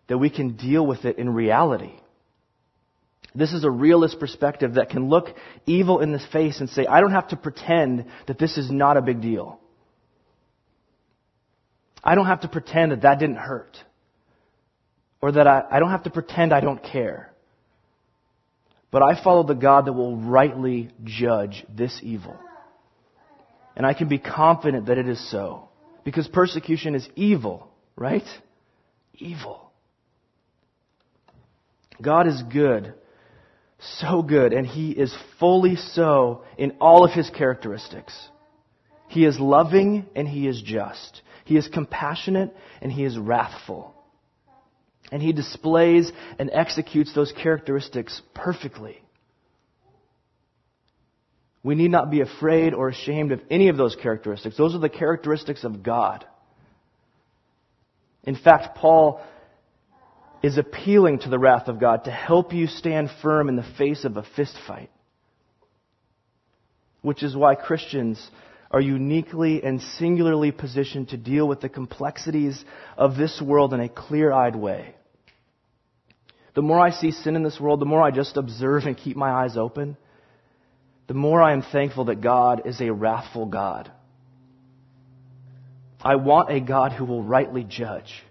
that 0.08 0.18
we 0.18 0.30
can 0.30 0.56
deal 0.56 0.86
with 0.86 1.04
it 1.04 1.18
in 1.18 1.30
reality. 1.30 1.92
This 3.34 3.52
is 3.52 3.64
a 3.64 3.70
realist 3.70 4.20
perspective 4.20 4.74
that 4.74 4.90
can 4.90 5.08
look 5.08 5.28
evil 5.64 6.00
in 6.00 6.12
the 6.12 6.20
face 6.32 6.60
and 6.60 6.68
say, 6.68 6.86
I 6.86 7.00
don't 7.00 7.12
have 7.12 7.28
to 7.28 7.36
pretend 7.36 8.06
that 8.26 8.38
this 8.38 8.58
is 8.58 8.70
not 8.70 8.96
a 8.96 9.02
big 9.02 9.22
deal. 9.22 9.58
I 12.04 12.14
don't 12.14 12.26
have 12.26 12.40
to 12.40 12.48
pretend 12.48 12.92
that 12.92 13.02
that 13.02 13.18
didn't 13.18 13.36
hurt. 13.36 13.78
Or 15.22 15.32
that 15.32 15.46
I, 15.46 15.62
I 15.70 15.78
don't 15.78 15.90
have 15.90 16.02
to 16.02 16.10
pretend 16.10 16.52
I 16.52 16.60
don't 16.60 16.82
care. 16.82 17.32
But 18.90 19.02
I 19.02 19.22
follow 19.22 19.44
the 19.44 19.54
God 19.54 19.86
that 19.86 19.92
will 19.94 20.16
rightly 20.16 20.90
judge 21.04 21.64
this 21.74 21.98
evil. 22.02 22.36
And 23.74 23.86
I 23.86 23.94
can 23.94 24.08
be 24.08 24.18
confident 24.18 24.86
that 24.86 24.98
it 24.98 25.08
is 25.08 25.30
so. 25.30 25.68
Because 26.04 26.28
persecution 26.28 26.94
is 26.94 27.08
evil, 27.14 27.68
right? 27.96 28.26
Evil. 29.14 29.61
God 32.02 32.26
is 32.26 32.42
good. 32.52 32.94
So 33.80 34.22
good. 34.22 34.52
And 34.52 34.66
He 34.66 34.90
is 34.90 35.14
fully 35.40 35.76
so 35.76 36.44
in 36.58 36.72
all 36.80 37.04
of 37.04 37.12
His 37.12 37.30
characteristics. 37.30 38.12
He 39.08 39.24
is 39.24 39.38
loving 39.38 40.06
and 40.14 40.28
He 40.28 40.46
is 40.46 40.60
just. 40.62 41.22
He 41.44 41.56
is 41.56 41.68
compassionate 41.68 42.54
and 42.80 42.92
he 42.92 43.04
is 43.04 43.18
wrathful. 43.18 43.94
And 45.10 45.20
he 45.20 45.32
displays 45.32 46.10
and 46.38 46.50
executes 46.52 47.14
those 47.14 47.32
characteristics 47.32 48.22
perfectly. 48.34 49.02
We 51.62 51.74
need 51.74 51.90
not 51.90 52.10
be 52.10 52.22
afraid 52.22 52.74
or 52.74 52.88
ashamed 52.88 53.30
of 53.30 53.40
any 53.50 53.68
of 53.68 53.76
those 53.76 53.94
characteristics. 53.94 54.56
Those 54.56 54.74
are 54.74 54.78
the 54.80 54.88
characteristics 54.88 55.64
of 55.64 55.82
God. 55.82 56.24
In 58.24 58.34
fact, 58.34 58.76
Paul 58.76 59.20
is 60.42 60.58
appealing 60.58 61.20
to 61.20 61.28
the 61.28 61.38
wrath 61.38 61.68
of 61.68 61.78
God 61.78 62.04
to 62.04 62.10
help 62.10 62.52
you 62.52 62.66
stand 62.66 63.10
firm 63.22 63.48
in 63.48 63.56
the 63.56 63.66
face 63.78 64.04
of 64.04 64.16
a 64.16 64.24
fist 64.36 64.56
fight. 64.66 64.90
Which 67.00 67.22
is 67.22 67.36
why 67.36 67.54
Christians 67.54 68.30
are 68.70 68.80
uniquely 68.80 69.62
and 69.62 69.80
singularly 69.80 70.50
positioned 70.50 71.10
to 71.10 71.16
deal 71.16 71.46
with 71.46 71.60
the 71.60 71.68
complexities 71.68 72.64
of 72.96 73.16
this 73.16 73.40
world 73.40 73.74
in 73.74 73.80
a 73.80 73.88
clear 73.88 74.32
eyed 74.32 74.56
way. 74.56 74.94
the 76.54 76.62
more 76.62 76.78
I 76.78 76.90
see 76.90 77.12
sin 77.12 77.34
in 77.34 77.42
this 77.42 77.58
world, 77.58 77.80
the 77.80 77.86
more 77.86 78.02
I 78.02 78.10
just 78.10 78.36
observe 78.36 78.84
and 78.84 78.96
keep 78.96 79.16
my 79.16 79.30
eyes 79.30 79.56
open, 79.56 79.96
the 81.06 81.14
more 81.14 81.40
I 81.40 81.52
am 81.52 81.62
thankful 81.62 82.06
that 82.06 82.20
God 82.20 82.62
is 82.66 82.80
a 82.80 82.92
wrathful 82.92 83.46
God. 83.46 83.90
I 86.02 86.16
want 86.16 86.50
a 86.50 86.60
God 86.60 86.92
who 86.92 87.04
will 87.04 87.22
rightly 87.22 87.64
judge. 87.64 88.22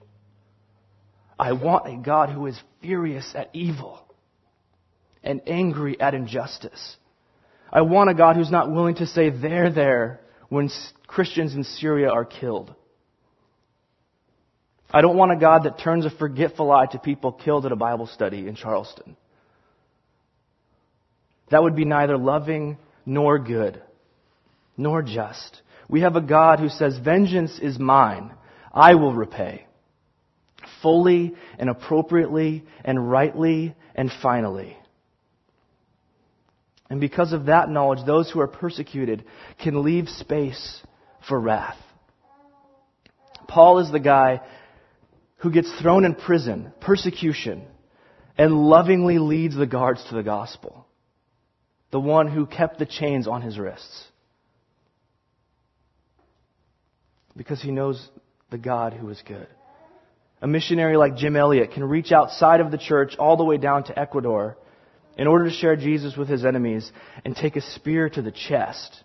I 1.41 1.53
want 1.53 1.87
a 1.87 1.97
God 1.97 2.29
who 2.29 2.45
is 2.45 2.61
furious 2.81 3.33
at 3.33 3.49
evil 3.53 3.99
and 5.23 5.41
angry 5.47 5.99
at 5.99 6.13
injustice. 6.13 6.97
I 7.73 7.81
want 7.81 8.11
a 8.11 8.13
God 8.13 8.35
who's 8.35 8.51
not 8.51 8.71
willing 8.71 8.93
to 8.95 9.07
say, 9.07 9.31
there, 9.31 9.71
there, 9.71 10.19
when 10.49 10.69
Christians 11.07 11.55
in 11.55 11.63
Syria 11.63 12.11
are 12.11 12.25
killed. 12.25 12.75
I 14.91 15.01
don't 15.01 15.17
want 15.17 15.31
a 15.31 15.35
God 15.35 15.63
that 15.63 15.79
turns 15.79 16.05
a 16.05 16.11
forgetful 16.11 16.71
eye 16.71 16.85
to 16.91 16.99
people 16.99 17.31
killed 17.31 17.65
at 17.65 17.71
a 17.71 17.77
Bible 17.77 18.05
study 18.05 18.47
in 18.47 18.55
Charleston. 18.55 19.17
That 21.49 21.63
would 21.63 21.75
be 21.75 21.85
neither 21.85 22.19
loving 22.19 22.77
nor 23.03 23.39
good, 23.39 23.81
nor 24.77 25.01
just. 25.01 25.59
We 25.89 26.01
have 26.01 26.15
a 26.15 26.21
God 26.21 26.59
who 26.59 26.69
says, 26.69 26.99
Vengeance 26.99 27.57
is 27.59 27.79
mine. 27.79 28.31
I 28.71 28.93
will 28.93 29.13
repay. 29.13 29.65
Fully 30.81 31.35
and 31.59 31.69
appropriately 31.69 32.63
and 32.83 33.09
rightly 33.09 33.75
and 33.95 34.11
finally. 34.21 34.77
And 36.89 36.99
because 36.99 37.31
of 37.31 37.45
that 37.45 37.69
knowledge, 37.69 38.05
those 38.05 38.29
who 38.29 38.41
are 38.41 38.47
persecuted 38.47 39.23
can 39.63 39.83
leave 39.83 40.09
space 40.09 40.81
for 41.27 41.39
wrath. 41.39 41.77
Paul 43.47 43.79
is 43.79 43.91
the 43.91 43.99
guy 43.99 44.41
who 45.37 45.51
gets 45.51 45.71
thrown 45.81 46.05
in 46.05 46.15
prison, 46.15 46.73
persecution, 46.81 47.63
and 48.37 48.53
lovingly 48.53 49.19
leads 49.19 49.55
the 49.55 49.65
guards 49.65 50.03
to 50.09 50.15
the 50.15 50.23
gospel. 50.23 50.85
The 51.91 51.99
one 51.99 52.27
who 52.27 52.45
kept 52.45 52.79
the 52.79 52.85
chains 52.85 53.27
on 53.27 53.41
his 53.41 53.57
wrists. 53.57 54.05
Because 57.35 57.61
he 57.61 57.71
knows 57.71 58.05
the 58.49 58.57
God 58.57 58.93
who 58.93 59.09
is 59.09 59.21
good. 59.25 59.47
A 60.41 60.47
missionary 60.47 60.97
like 60.97 61.17
Jim 61.17 61.35
Elliot 61.35 61.71
can 61.71 61.83
reach 61.83 62.11
outside 62.11 62.61
of 62.61 62.71
the 62.71 62.77
church 62.77 63.15
all 63.19 63.37
the 63.37 63.43
way 63.43 63.57
down 63.57 63.83
to 63.85 63.99
Ecuador 63.99 64.57
in 65.17 65.27
order 65.27 65.45
to 65.45 65.51
share 65.51 65.75
Jesus 65.75 66.17
with 66.17 66.27
his 66.27 66.45
enemies 66.45 66.91
and 67.23 67.35
take 67.35 67.55
a 67.55 67.61
spear 67.61 68.09
to 68.09 68.21
the 68.21 68.31
chest 68.31 69.03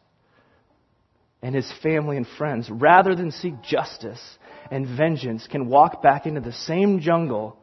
and 1.42 1.54
his 1.54 1.70
family 1.82 2.16
and 2.16 2.26
friends, 2.38 2.70
rather 2.70 3.14
than 3.14 3.30
seek 3.30 3.62
justice 3.62 4.20
and 4.70 4.86
vengeance, 4.86 5.46
can 5.46 5.68
walk 5.68 6.02
back 6.02 6.26
into 6.26 6.40
the 6.40 6.52
same 6.52 7.00
jungle 7.00 7.58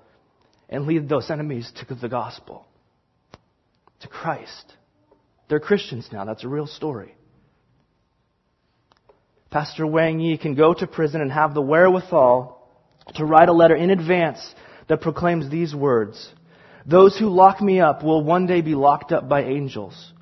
and 0.69 0.85
lead 0.85 1.09
those 1.09 1.29
enemies 1.31 1.71
to 1.75 1.95
the 1.95 2.07
gospel, 2.07 2.65
to 4.01 4.07
Christ. 4.07 4.73
They're 5.49 5.59
Christians 5.59 6.07
now. 6.11 6.23
That's 6.25 6.43
a 6.43 6.47
real 6.47 6.67
story. 6.67 7.15
Pastor 9.49 9.85
Wang 9.85 10.19
Yi 10.19 10.37
can 10.37 10.55
go 10.55 10.73
to 10.73 10.87
prison 10.87 11.21
and 11.21 11.31
have 11.31 11.53
the 11.53 11.61
wherewithal 11.61 12.62
to 13.15 13.25
write 13.25 13.49
a 13.49 13.53
letter 13.53 13.75
in 13.75 13.89
advance 13.89 14.53
that 14.87 15.01
proclaims 15.01 15.49
these 15.49 15.73
words 15.73 16.33
those 16.85 17.17
who 17.17 17.29
lock 17.29 17.61
me 17.61 17.79
up 17.79 18.03
will 18.03 18.23
one 18.23 18.45
day 18.45 18.61
be 18.61 18.75
locked 18.75 19.11
up 19.11 19.29
by 19.29 19.43
angels. 19.43 20.13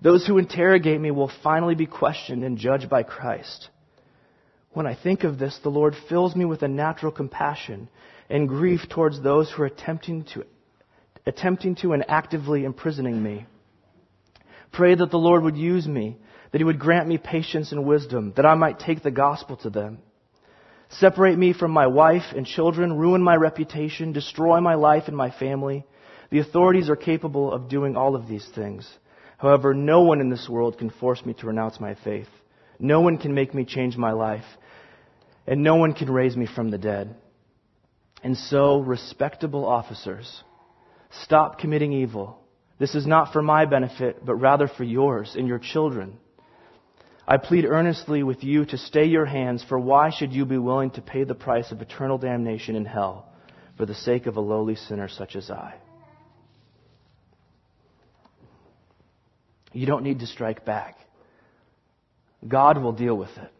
Those 0.00 0.26
who 0.26 0.38
interrogate 0.38 1.00
me 1.00 1.10
will 1.10 1.30
finally 1.42 1.74
be 1.74 1.86
questioned 1.86 2.44
and 2.44 2.58
judged 2.58 2.88
by 2.88 3.02
Christ. 3.02 3.68
When 4.70 4.86
I 4.86 4.94
think 4.94 5.24
of 5.24 5.38
this, 5.38 5.58
the 5.62 5.70
Lord 5.70 5.94
fills 6.08 6.36
me 6.36 6.44
with 6.44 6.62
a 6.62 6.68
natural 6.68 7.10
compassion 7.10 7.88
and 8.28 8.48
grief 8.48 8.82
towards 8.88 9.20
those 9.20 9.50
who 9.50 9.62
are 9.62 9.66
attempting 9.66 10.24
to, 10.34 10.44
attempting 11.26 11.76
to 11.76 11.92
and 11.92 12.04
actively 12.08 12.64
imprisoning 12.64 13.22
me. 13.22 13.46
Pray 14.72 14.94
that 14.94 15.10
the 15.10 15.18
Lord 15.18 15.42
would 15.42 15.56
use 15.56 15.86
me, 15.86 16.16
that 16.52 16.58
He 16.58 16.64
would 16.64 16.78
grant 16.78 17.08
me 17.08 17.18
patience 17.18 17.72
and 17.72 17.84
wisdom, 17.84 18.32
that 18.36 18.46
I 18.46 18.54
might 18.54 18.80
take 18.80 19.02
the 19.02 19.10
gospel 19.10 19.56
to 19.58 19.70
them. 19.70 19.98
Separate 20.90 21.38
me 21.38 21.52
from 21.52 21.70
my 21.70 21.86
wife 21.86 22.32
and 22.36 22.46
children, 22.46 22.96
ruin 22.96 23.22
my 23.22 23.36
reputation, 23.36 24.12
destroy 24.12 24.60
my 24.60 24.74
life 24.74 25.04
and 25.08 25.16
my 25.16 25.30
family 25.30 25.84
the 26.34 26.40
authorities 26.40 26.90
are 26.90 26.96
capable 26.96 27.52
of 27.52 27.68
doing 27.68 27.96
all 27.96 28.16
of 28.16 28.26
these 28.26 28.44
things. 28.56 28.88
However, 29.38 29.72
no 29.72 30.02
one 30.02 30.20
in 30.20 30.30
this 30.30 30.48
world 30.48 30.78
can 30.78 30.90
force 30.90 31.24
me 31.24 31.32
to 31.34 31.46
renounce 31.46 31.78
my 31.78 31.94
faith. 31.94 32.26
No 32.80 33.02
one 33.02 33.18
can 33.18 33.34
make 33.34 33.54
me 33.54 33.64
change 33.64 33.96
my 33.96 34.10
life. 34.10 34.44
And 35.46 35.62
no 35.62 35.76
one 35.76 35.92
can 35.92 36.10
raise 36.10 36.36
me 36.36 36.48
from 36.52 36.72
the 36.72 36.78
dead. 36.78 37.14
And 38.24 38.36
so, 38.36 38.80
respectable 38.80 39.64
officers, 39.64 40.42
stop 41.22 41.60
committing 41.60 41.92
evil. 41.92 42.40
This 42.80 42.96
is 42.96 43.06
not 43.06 43.32
for 43.32 43.40
my 43.40 43.66
benefit, 43.66 44.24
but 44.26 44.34
rather 44.34 44.66
for 44.66 44.82
yours 44.82 45.36
and 45.38 45.46
your 45.46 45.60
children. 45.60 46.18
I 47.26 47.38
plead 47.38 47.64
earnestly 47.64 48.22
with 48.22 48.44
you 48.44 48.66
to 48.66 48.76
stay 48.76 49.06
your 49.06 49.24
hands, 49.24 49.64
for 49.66 49.78
why 49.78 50.10
should 50.10 50.32
you 50.32 50.44
be 50.44 50.58
willing 50.58 50.90
to 50.92 51.02
pay 51.02 51.24
the 51.24 51.34
price 51.34 51.72
of 51.72 51.80
eternal 51.80 52.18
damnation 52.18 52.76
in 52.76 52.84
hell 52.84 53.26
for 53.76 53.86
the 53.86 53.94
sake 53.94 54.26
of 54.26 54.36
a 54.36 54.40
lowly 54.40 54.76
sinner 54.76 55.08
such 55.08 55.34
as 55.34 55.50
I? 55.50 55.74
You 59.72 59.86
don't 59.86 60.04
need 60.04 60.20
to 60.20 60.26
strike 60.26 60.64
back. 60.64 60.96
God 62.46 62.80
will 62.80 62.92
deal 62.92 63.16
with 63.16 63.30
it. 63.36 63.50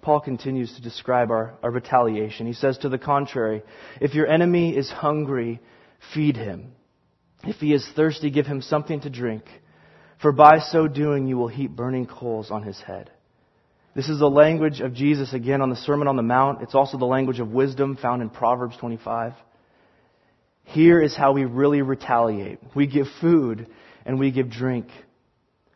Paul 0.00 0.20
continues 0.20 0.74
to 0.74 0.82
describe 0.82 1.30
our, 1.30 1.54
our 1.62 1.70
retaliation. 1.70 2.46
He 2.46 2.54
says, 2.54 2.78
to 2.78 2.88
the 2.88 2.98
contrary, 2.98 3.62
if 4.00 4.14
your 4.14 4.26
enemy 4.26 4.76
is 4.76 4.90
hungry, 4.90 5.60
feed 6.14 6.36
him. 6.36 6.72
If 7.44 7.56
he 7.56 7.72
is 7.72 7.88
thirsty, 7.94 8.30
give 8.30 8.46
him 8.46 8.62
something 8.62 9.00
to 9.02 9.10
drink. 9.10 9.44
For 10.22 10.30
by 10.30 10.60
so 10.60 10.86
doing, 10.86 11.26
you 11.26 11.36
will 11.36 11.48
heap 11.48 11.72
burning 11.72 12.06
coals 12.06 12.52
on 12.52 12.62
his 12.62 12.80
head. 12.80 13.10
This 13.94 14.08
is 14.08 14.20
the 14.20 14.30
language 14.30 14.80
of 14.80 14.94
Jesus 14.94 15.34
again 15.34 15.60
on 15.60 15.68
the 15.68 15.76
Sermon 15.76 16.06
on 16.06 16.16
the 16.16 16.22
Mount. 16.22 16.62
It's 16.62 16.76
also 16.76 16.96
the 16.96 17.04
language 17.04 17.40
of 17.40 17.50
wisdom 17.50 17.96
found 17.96 18.22
in 18.22 18.30
Proverbs 18.30 18.76
25. 18.78 19.34
Here 20.64 21.02
is 21.02 21.16
how 21.16 21.32
we 21.32 21.44
really 21.44 21.82
retaliate. 21.82 22.60
We 22.74 22.86
give 22.86 23.08
food 23.20 23.66
and 24.06 24.18
we 24.20 24.30
give 24.30 24.48
drink. 24.48 24.86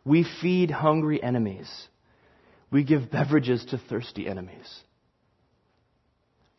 We 0.04 0.24
feed 0.40 0.70
hungry 0.70 1.20
enemies. 1.20 1.68
We 2.70 2.84
give 2.84 3.10
beverages 3.10 3.64
to 3.70 3.78
thirsty 3.78 4.28
enemies. 4.28 4.80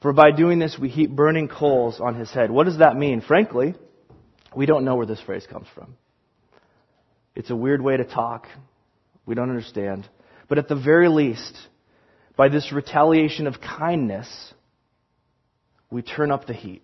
For 0.02 0.12
by 0.12 0.32
doing 0.32 0.60
this, 0.60 0.78
we 0.80 0.90
heap 0.90 1.10
burning 1.10 1.48
coals 1.48 2.02
on 2.02 2.16
his 2.16 2.30
head. 2.32 2.52
What 2.52 2.66
does 2.66 2.80
that 2.80 2.98
mean? 2.98 3.22
Frankly, 3.22 3.76
we 4.54 4.66
don't 4.66 4.84
know 4.84 4.96
where 4.98 5.06
this 5.06 5.22
phrase 5.22 5.48
comes 5.50 5.68
from. 5.74 5.96
It's 7.38 7.50
a 7.50 7.56
weird 7.56 7.82
way 7.82 7.96
to 7.96 8.04
talk. 8.04 8.48
We 9.26 9.36
don't 9.36 9.50
understand. 9.50 10.08
But 10.50 10.58
at 10.58 10.68
the 10.68 10.76
very 10.76 11.08
least, 11.08 11.56
by 12.36 12.50
this 12.50 12.72
retaliation 12.72 13.48
of 13.48 13.62
kindness, 13.62 14.28
we 15.90 16.02
turn 16.02 16.32
up 16.32 16.48
the 16.48 16.54
heat 16.54 16.84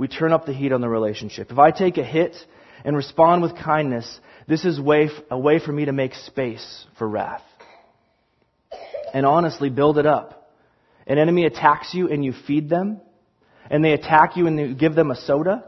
we 0.00 0.08
turn 0.08 0.32
up 0.32 0.46
the 0.46 0.54
heat 0.54 0.72
on 0.72 0.80
the 0.80 0.88
relationship. 0.88 1.52
If 1.52 1.58
I 1.58 1.72
take 1.72 1.98
a 1.98 2.02
hit 2.02 2.34
and 2.86 2.96
respond 2.96 3.42
with 3.42 3.54
kindness, 3.54 4.18
this 4.48 4.64
is 4.64 4.80
way, 4.80 5.10
a 5.30 5.38
way 5.38 5.58
for 5.58 5.72
me 5.72 5.84
to 5.84 5.92
make 5.92 6.14
space 6.14 6.86
for 6.98 7.06
wrath. 7.06 7.42
And 9.12 9.26
honestly, 9.26 9.68
build 9.68 9.98
it 9.98 10.06
up. 10.06 10.50
An 11.06 11.18
enemy 11.18 11.44
attacks 11.44 11.92
you 11.92 12.08
and 12.08 12.24
you 12.24 12.32
feed 12.32 12.70
them, 12.70 13.02
and 13.68 13.84
they 13.84 13.92
attack 13.92 14.38
you 14.38 14.46
and 14.46 14.58
you 14.58 14.74
give 14.74 14.94
them 14.94 15.10
a 15.10 15.16
soda, 15.16 15.64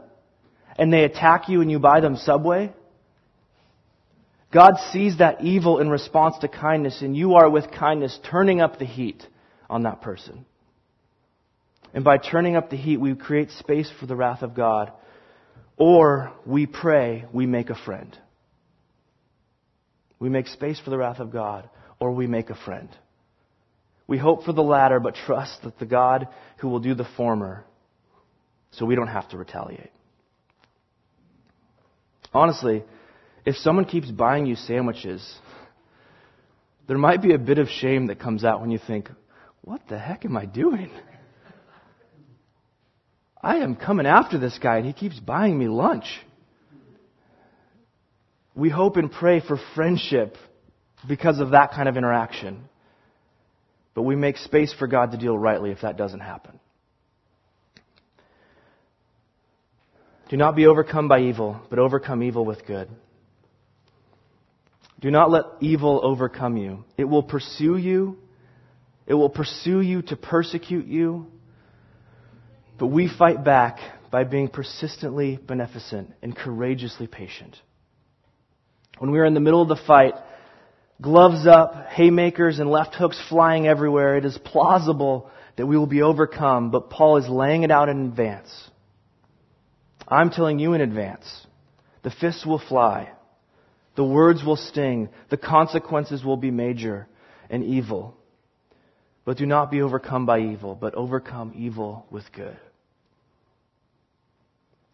and 0.77 0.91
they 0.91 1.03
attack 1.03 1.49
you 1.49 1.61
and 1.61 1.69
you 1.69 1.79
buy 1.79 1.99
them 1.99 2.15
Subway. 2.15 2.73
God 4.51 4.75
sees 4.91 5.17
that 5.17 5.43
evil 5.43 5.79
in 5.79 5.89
response 5.89 6.35
to 6.41 6.47
kindness, 6.47 7.01
and 7.01 7.17
you 7.17 7.35
are 7.35 7.49
with 7.49 7.71
kindness 7.71 8.19
turning 8.29 8.61
up 8.61 8.77
the 8.77 8.85
heat 8.85 9.23
on 9.69 9.83
that 9.83 10.01
person. 10.01 10.45
And 11.93 12.03
by 12.03 12.17
turning 12.17 12.55
up 12.55 12.69
the 12.69 12.77
heat, 12.77 12.97
we 12.97 13.15
create 13.15 13.51
space 13.51 13.91
for 13.99 14.05
the 14.05 14.15
wrath 14.15 14.43
of 14.43 14.55
God. 14.55 14.91
Or 15.77 16.31
we 16.45 16.67
pray, 16.67 17.25
we 17.33 17.45
make 17.47 17.71
a 17.71 17.75
friend. 17.75 18.15
We 20.19 20.29
make 20.29 20.47
space 20.47 20.79
for 20.79 20.91
the 20.91 20.97
wrath 20.97 21.19
of 21.19 21.31
God, 21.31 21.69
or 21.99 22.11
we 22.11 22.27
make 22.27 22.49
a 22.49 22.55
friend. 22.55 22.89
We 24.07 24.17
hope 24.17 24.43
for 24.43 24.53
the 24.53 24.63
latter, 24.63 24.99
but 24.99 25.15
trust 25.15 25.63
that 25.63 25.79
the 25.79 25.85
God 25.85 26.27
who 26.57 26.69
will 26.69 26.79
do 26.79 26.93
the 26.93 27.07
former, 27.17 27.65
so 28.71 28.85
we 28.85 28.95
don't 28.95 29.07
have 29.07 29.29
to 29.29 29.37
retaliate. 29.37 29.91
Honestly, 32.33 32.83
if 33.45 33.55
someone 33.57 33.85
keeps 33.85 34.09
buying 34.09 34.45
you 34.45 34.55
sandwiches, 34.55 35.37
there 36.87 36.97
might 36.97 37.21
be 37.21 37.33
a 37.33 37.37
bit 37.37 37.59
of 37.59 37.67
shame 37.69 38.07
that 38.07 38.19
comes 38.19 38.43
out 38.43 38.61
when 38.61 38.71
you 38.71 38.79
think, 38.85 39.09
what 39.61 39.81
the 39.87 39.97
heck 39.97 40.25
am 40.25 40.35
I 40.35 40.45
doing? 40.45 40.91
I 43.41 43.57
am 43.57 43.75
coming 43.75 44.05
after 44.05 44.37
this 44.37 44.57
guy 44.57 44.77
and 44.77 44.85
he 44.85 44.93
keeps 44.93 45.19
buying 45.19 45.57
me 45.57 45.67
lunch. 45.67 46.05
We 48.55 48.69
hope 48.69 48.97
and 48.97 49.11
pray 49.11 49.41
for 49.41 49.57
friendship 49.75 50.37
because 51.07 51.39
of 51.39 51.51
that 51.51 51.71
kind 51.71 51.89
of 51.89 51.97
interaction. 51.97 52.69
But 53.93 54.03
we 54.03 54.15
make 54.15 54.37
space 54.37 54.73
for 54.73 54.87
God 54.87 55.11
to 55.11 55.17
deal 55.17 55.37
rightly 55.37 55.71
if 55.71 55.81
that 55.81 55.97
doesn't 55.97 56.21
happen. 56.21 56.59
Do 60.33 60.37
not 60.37 60.55
be 60.55 60.65
overcome 60.65 61.07
by 61.07 61.19
evil, 61.19 61.61
but 61.69 61.77
overcome 61.77 62.23
evil 62.23 62.43
with 62.43 62.65
good. 62.65 62.89
Do 64.99 65.11
not 65.11 65.29
let 65.29 65.43
evil 65.61 66.01
overcome 66.01 66.57
you. 66.57 66.85
It 66.97 67.03
will 67.03 67.21
pursue 67.21 67.77
you. 67.77 68.17
It 69.05 69.13
will 69.13 69.29
pursue 69.29 69.79
you 69.79 70.01
to 70.01 70.15
persecute 70.15 70.87
you. 70.87 71.27
But 72.79 72.87
we 72.87 73.07
fight 73.15 73.43
back 73.43 73.77
by 74.09 74.23
being 74.23 74.47
persistently 74.47 75.37
beneficent 75.37 76.11
and 76.23 76.35
courageously 76.35 77.05
patient. 77.05 77.55
When 78.97 79.11
we 79.11 79.19
are 79.19 79.25
in 79.25 79.35
the 79.35 79.39
middle 79.39 79.61
of 79.61 79.67
the 79.67 79.83
fight, 79.85 80.15
gloves 80.99 81.45
up, 81.45 81.89
haymakers 81.89 82.57
and 82.57 82.71
left 82.71 82.95
hooks 82.95 83.21
flying 83.29 83.67
everywhere, 83.67 84.17
it 84.17 84.25
is 84.25 84.35
plausible 84.39 85.29
that 85.57 85.67
we 85.67 85.77
will 85.77 85.85
be 85.85 86.01
overcome, 86.01 86.71
but 86.71 86.89
Paul 86.89 87.17
is 87.17 87.29
laying 87.29 87.61
it 87.61 87.69
out 87.69 87.87
in 87.87 88.07
advance. 88.07 88.49
I'm 90.07 90.29
telling 90.29 90.59
you 90.59 90.73
in 90.73 90.81
advance. 90.81 91.25
The 92.03 92.11
fists 92.11 92.45
will 92.45 92.59
fly. 92.59 93.11
The 93.95 94.03
words 94.03 94.43
will 94.43 94.55
sting. 94.55 95.09
The 95.29 95.37
consequences 95.37 96.23
will 96.23 96.37
be 96.37 96.51
major 96.51 97.07
and 97.49 97.63
evil. 97.63 98.15
But 99.25 99.37
do 99.37 99.45
not 99.45 99.71
be 99.71 99.81
overcome 99.81 100.25
by 100.25 100.39
evil, 100.39 100.75
but 100.75 100.95
overcome 100.95 101.53
evil 101.55 102.05
with 102.09 102.25
good. 102.33 102.57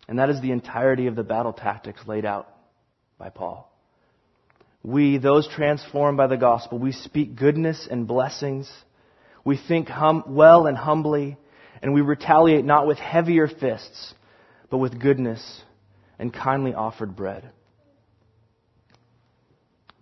And 0.08 0.19
that 0.19 0.30
is 0.30 0.41
the 0.41 0.52
entirety 0.52 1.08
of 1.08 1.15
the 1.15 1.24
battle 1.24 1.54
tactics 1.54 2.02
laid 2.08 2.26
out 2.26 2.48
by 3.17 3.30
Paul. 3.30 3.72
We, 4.82 5.17
those 5.17 5.48
transformed 5.48 6.17
by 6.17 6.28
the 6.28 6.38
gospel, 6.38 6.80
we 6.80 6.93
speak 6.93 7.36
goodness 7.36 7.88
and 7.89 8.08
blessings. 8.08 8.72
We 9.43 9.58
think 9.58 9.88
hum- 9.88 10.24
well 10.28 10.67
and 10.67 10.78
humbly, 10.78 11.38
and 11.82 11.93
we 11.93 12.02
retaliate 12.02 12.65
not 12.65 12.88
with 12.88 12.98
heavier 12.98 13.48
fists, 13.48 14.13
but 14.69 14.77
with 14.77 14.99
goodness 14.99 15.62
and 16.17 16.34
kindly 16.34 16.73
offered 16.73 17.15
bread. 17.15 17.49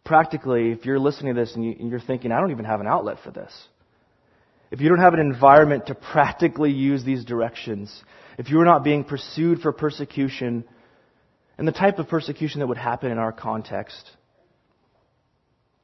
Practically, 0.04 0.72
if 0.72 0.86
you're 0.86 1.00
listening 1.00 1.36
to 1.36 1.42
this 1.42 1.54
and, 1.56 1.64
you, 1.64 1.96
are 1.96 2.00
thinking, 2.00 2.32
I 2.32 2.40
don't 2.40 2.52
even 2.52 2.66
have 2.66 2.80
an 2.80 2.88
outlet 2.88 3.18
for 3.24 3.32
this, 3.32 3.54
if 4.72 4.82
you 4.82 4.90
don't 4.90 5.00
have 5.00 5.14
an 5.14 5.20
environment 5.20 5.88
to 5.88 5.96
practically 5.96 6.72
use 6.72 7.04
these 7.04 7.24
directions, 7.24 8.04
if 8.38 8.50
you 8.50 8.60
are 8.60 8.66
not 8.66 8.84
being 8.84 9.04
pursued 9.04 9.60
for 9.60 9.72
persecution, 9.72 10.66
and 11.58 11.68
the 11.68 11.72
type 11.72 12.00
of 12.00 12.08
persecution 12.08 12.60
that 12.60 12.68
would 12.68 12.78
happen 12.78 13.12
in 13.12 13.18
our 13.18 13.32
context, 13.32 14.12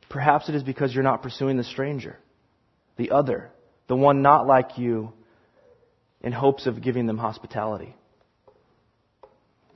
perhaps 0.10 0.50
it 0.50 0.56
is 0.56 0.64
because 0.64 0.94
you're 0.94 1.04
not 1.04 1.22
pursuing 1.22 1.58
the 1.58 1.64
stranger, 1.64 2.18
the 2.98 3.12
other, 3.12 3.52
the 3.88 3.96
one 3.96 4.22
not 4.22 4.48
like 4.48 4.78
you, 4.78 5.14
in 6.22 6.32
hopes 6.32 6.66
of 6.68 6.82
giving 6.82 7.06
them 7.06 7.18
hospitality. 7.18 7.96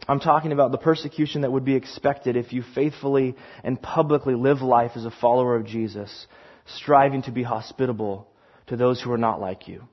I'm 0.07 0.19
talking 0.19 0.51
about 0.51 0.71
the 0.71 0.77
persecution 0.77 1.41
that 1.41 1.51
would 1.51 1.65
be 1.65 1.75
expected 1.75 2.35
if 2.35 2.53
you 2.53 2.63
faithfully 2.75 3.35
and 3.63 3.81
publicly 3.81 4.35
live 4.35 4.61
life 4.61 4.91
as 4.95 5.05
a 5.05 5.11
follower 5.11 5.55
of 5.55 5.65
Jesus, 5.65 6.27
striving 6.65 7.21
to 7.23 7.31
be 7.31 7.43
hospitable 7.43 8.27
to 8.67 8.75
those 8.75 9.01
who 9.01 9.11
are 9.11 9.17
not 9.17 9.39
like 9.39 9.67
you, 9.67 9.83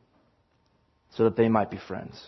so 1.17 1.25
that 1.25 1.37
they 1.37 1.49
might 1.49 1.71
be 1.71 1.79
friends. 1.89 2.21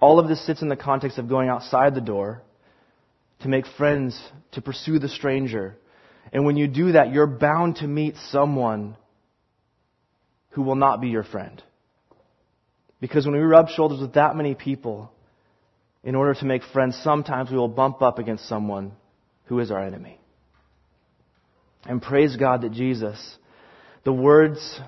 All 0.00 0.18
of 0.18 0.28
this 0.28 0.44
sits 0.44 0.62
in 0.62 0.68
the 0.68 0.76
context 0.76 1.18
of 1.18 1.28
going 1.28 1.48
outside 1.48 1.94
the 1.94 2.00
door 2.00 2.42
to 3.40 3.48
make 3.48 3.66
friends, 3.66 4.20
to 4.52 4.60
pursue 4.60 4.98
the 4.98 5.08
stranger. 5.08 5.76
And 6.32 6.44
when 6.44 6.56
you 6.56 6.66
do 6.66 6.92
that, 6.92 7.12
you're 7.12 7.26
bound 7.26 7.76
to 7.76 7.86
meet 7.86 8.16
someone 8.30 8.96
who 10.50 10.62
will 10.62 10.74
not 10.74 11.00
be 11.00 11.08
your 11.08 11.22
friend. 11.22 11.62
Because 13.00 13.26
when 13.26 13.34
we 13.34 13.40
rub 13.40 13.68
shoulders 13.68 14.00
with 14.00 14.14
that 14.14 14.36
many 14.36 14.54
people, 14.54 15.12
in 16.06 16.14
order 16.14 16.34
to 16.34 16.44
make 16.44 16.62
friends, 16.72 16.96
sometimes 17.02 17.50
we 17.50 17.56
will 17.56 17.66
bump 17.66 18.00
up 18.00 18.20
against 18.20 18.48
someone 18.48 18.92
who 19.46 19.58
is 19.58 19.72
our 19.72 19.82
enemy. 19.82 20.20
And 21.84 22.00
praise 22.00 22.36
God 22.36 22.62
that 22.62 22.70
Jesus, 22.70 23.36
the 24.04 24.12
words, 24.12 24.80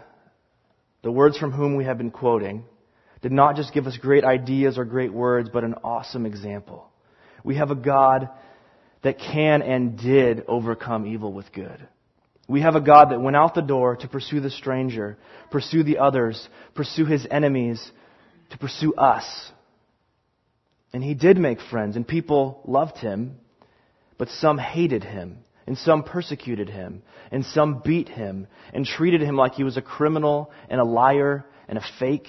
the 1.02 1.11
words 1.11 1.37
from 1.37 1.50
whom 1.50 1.74
we 1.74 1.85
have 1.85 1.98
been 1.98 2.12
quoting, 2.12 2.64
did 3.20 3.33
not 3.33 3.57
just 3.57 3.74
give 3.74 3.88
us 3.88 3.96
great 3.96 4.22
ideas 4.22 4.78
or 4.78 4.85
great 4.85 5.12
words, 5.12 5.50
but 5.52 5.64
an 5.64 5.74
awesome 5.83 6.24
example. 6.24 6.88
We 7.42 7.57
have 7.57 7.72
a 7.72 7.76
God 7.76 8.28
that 9.02 9.18
can 9.18 9.61
and 9.62 9.98
did 9.98 10.44
overcome 10.46 11.04
evil 11.04 11.33
with 11.33 11.52
good. 11.52 11.88
We 12.46 12.61
have 12.61 12.76
a 12.76 12.81
God 12.81 13.11
that 13.11 13.20
went 13.20 13.37
out 13.37 13.57
the 13.57 13.61
door 13.61 13.96
to 13.96 14.09
pursue 14.09 14.38
the 14.38 14.50
stranger, 14.50 15.18
pursue 15.50 15.83
the 15.83 15.98
others, 15.98 16.48
pursue 16.76 17.07
his 17.07 17.26
enemies, 17.28 17.90
to 18.50 18.59
pursue 18.59 18.94
us. 18.94 19.24
And 20.92 21.05
he 21.05 21.14
did 21.14 21.37
make 21.38 21.61
friends, 21.61 21.96
and 21.96 22.07
people 22.07 22.62
loved 22.66 22.98
him, 22.98 23.37
but 24.16 24.29
some 24.29 24.59
hated 24.59 25.05
him, 25.05 25.38
and 25.66 25.77
some 25.77 26.03
persecuted 26.03 26.70
him, 26.70 27.03
and 27.31 27.44
some 27.44 27.83
beat 27.85 28.09
him, 28.09 28.46
and 28.72 28.87
treated 28.87 29.20
him 29.20 29.37
like 29.37 29.55
he 29.55 29.64
was 29.64 29.77
a 29.77 29.83
criminal, 29.83 30.51
and 30.70 30.81
a 30.81 30.85
liar, 30.85 31.44
and 31.68 31.79
a 31.79 31.85
fake. 31.98 32.29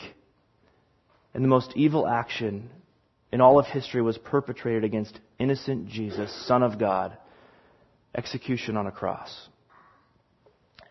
And 1.33 1.43
the 1.43 1.49
most 1.49 1.71
evil 1.75 2.05
action 2.05 2.69
in 3.31 3.39
all 3.39 3.59
of 3.59 3.65
history 3.65 4.01
was 4.01 4.17
perpetrated 4.17 4.83
against 4.83 5.19
innocent 5.37 5.87
Jesus, 5.87 6.33
Son 6.47 6.63
of 6.63 6.77
God, 6.77 7.17
execution 8.13 8.75
on 8.75 8.87
a 8.87 8.91
cross. 8.91 9.47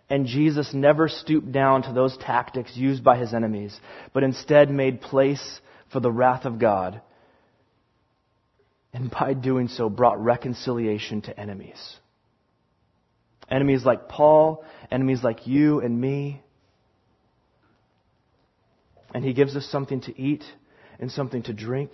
And 0.09 0.25
Jesus 0.25 0.73
never 0.73 1.09
stooped 1.09 1.53
down 1.53 1.83
to 1.83 1.93
those 1.93 2.17
tactics 2.17 2.75
used 2.75 3.05
by 3.05 3.19
his 3.19 3.35
enemies, 3.35 3.79
but 4.15 4.23
instead 4.23 4.71
made 4.71 5.03
place 5.03 5.61
for 5.93 6.01
the 6.01 6.11
wrath 6.11 6.47
of 6.47 6.59
God 6.59 7.03
and 8.93 9.11
by 9.11 9.35
doing 9.35 9.69
so 9.69 9.89
brought 9.89 10.23
reconciliation 10.23 11.23
to 11.23 11.39
enemies. 11.39 11.97
Enemies 13.51 13.85
like 13.85 14.09
Paul, 14.09 14.65
enemies 14.91 15.23
like 15.23 15.47
you 15.47 15.81
and 15.81 15.99
me. 15.99 16.43
And 19.15 19.25
he 19.25 19.33
gives 19.33 19.57
us 19.57 19.67
something 19.67 20.03
to 20.03 20.21
eat 20.21 20.45
and 20.99 21.11
something 21.11 21.43
to 21.45 21.53
drink 21.53 21.93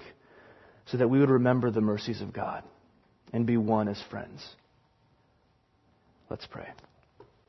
so 0.87 0.97
that 0.97 1.09
we 1.09 1.21
would 1.21 1.31
remember 1.31 1.71
the 1.71 1.81
mercies 1.81 2.21
of 2.21 2.33
God 2.33 2.65
and 3.33 3.47
be 3.47 3.57
one 3.57 3.89
as 3.89 4.01
friends. 4.11 4.45
Let's 6.29 6.47
pray. 6.47 6.69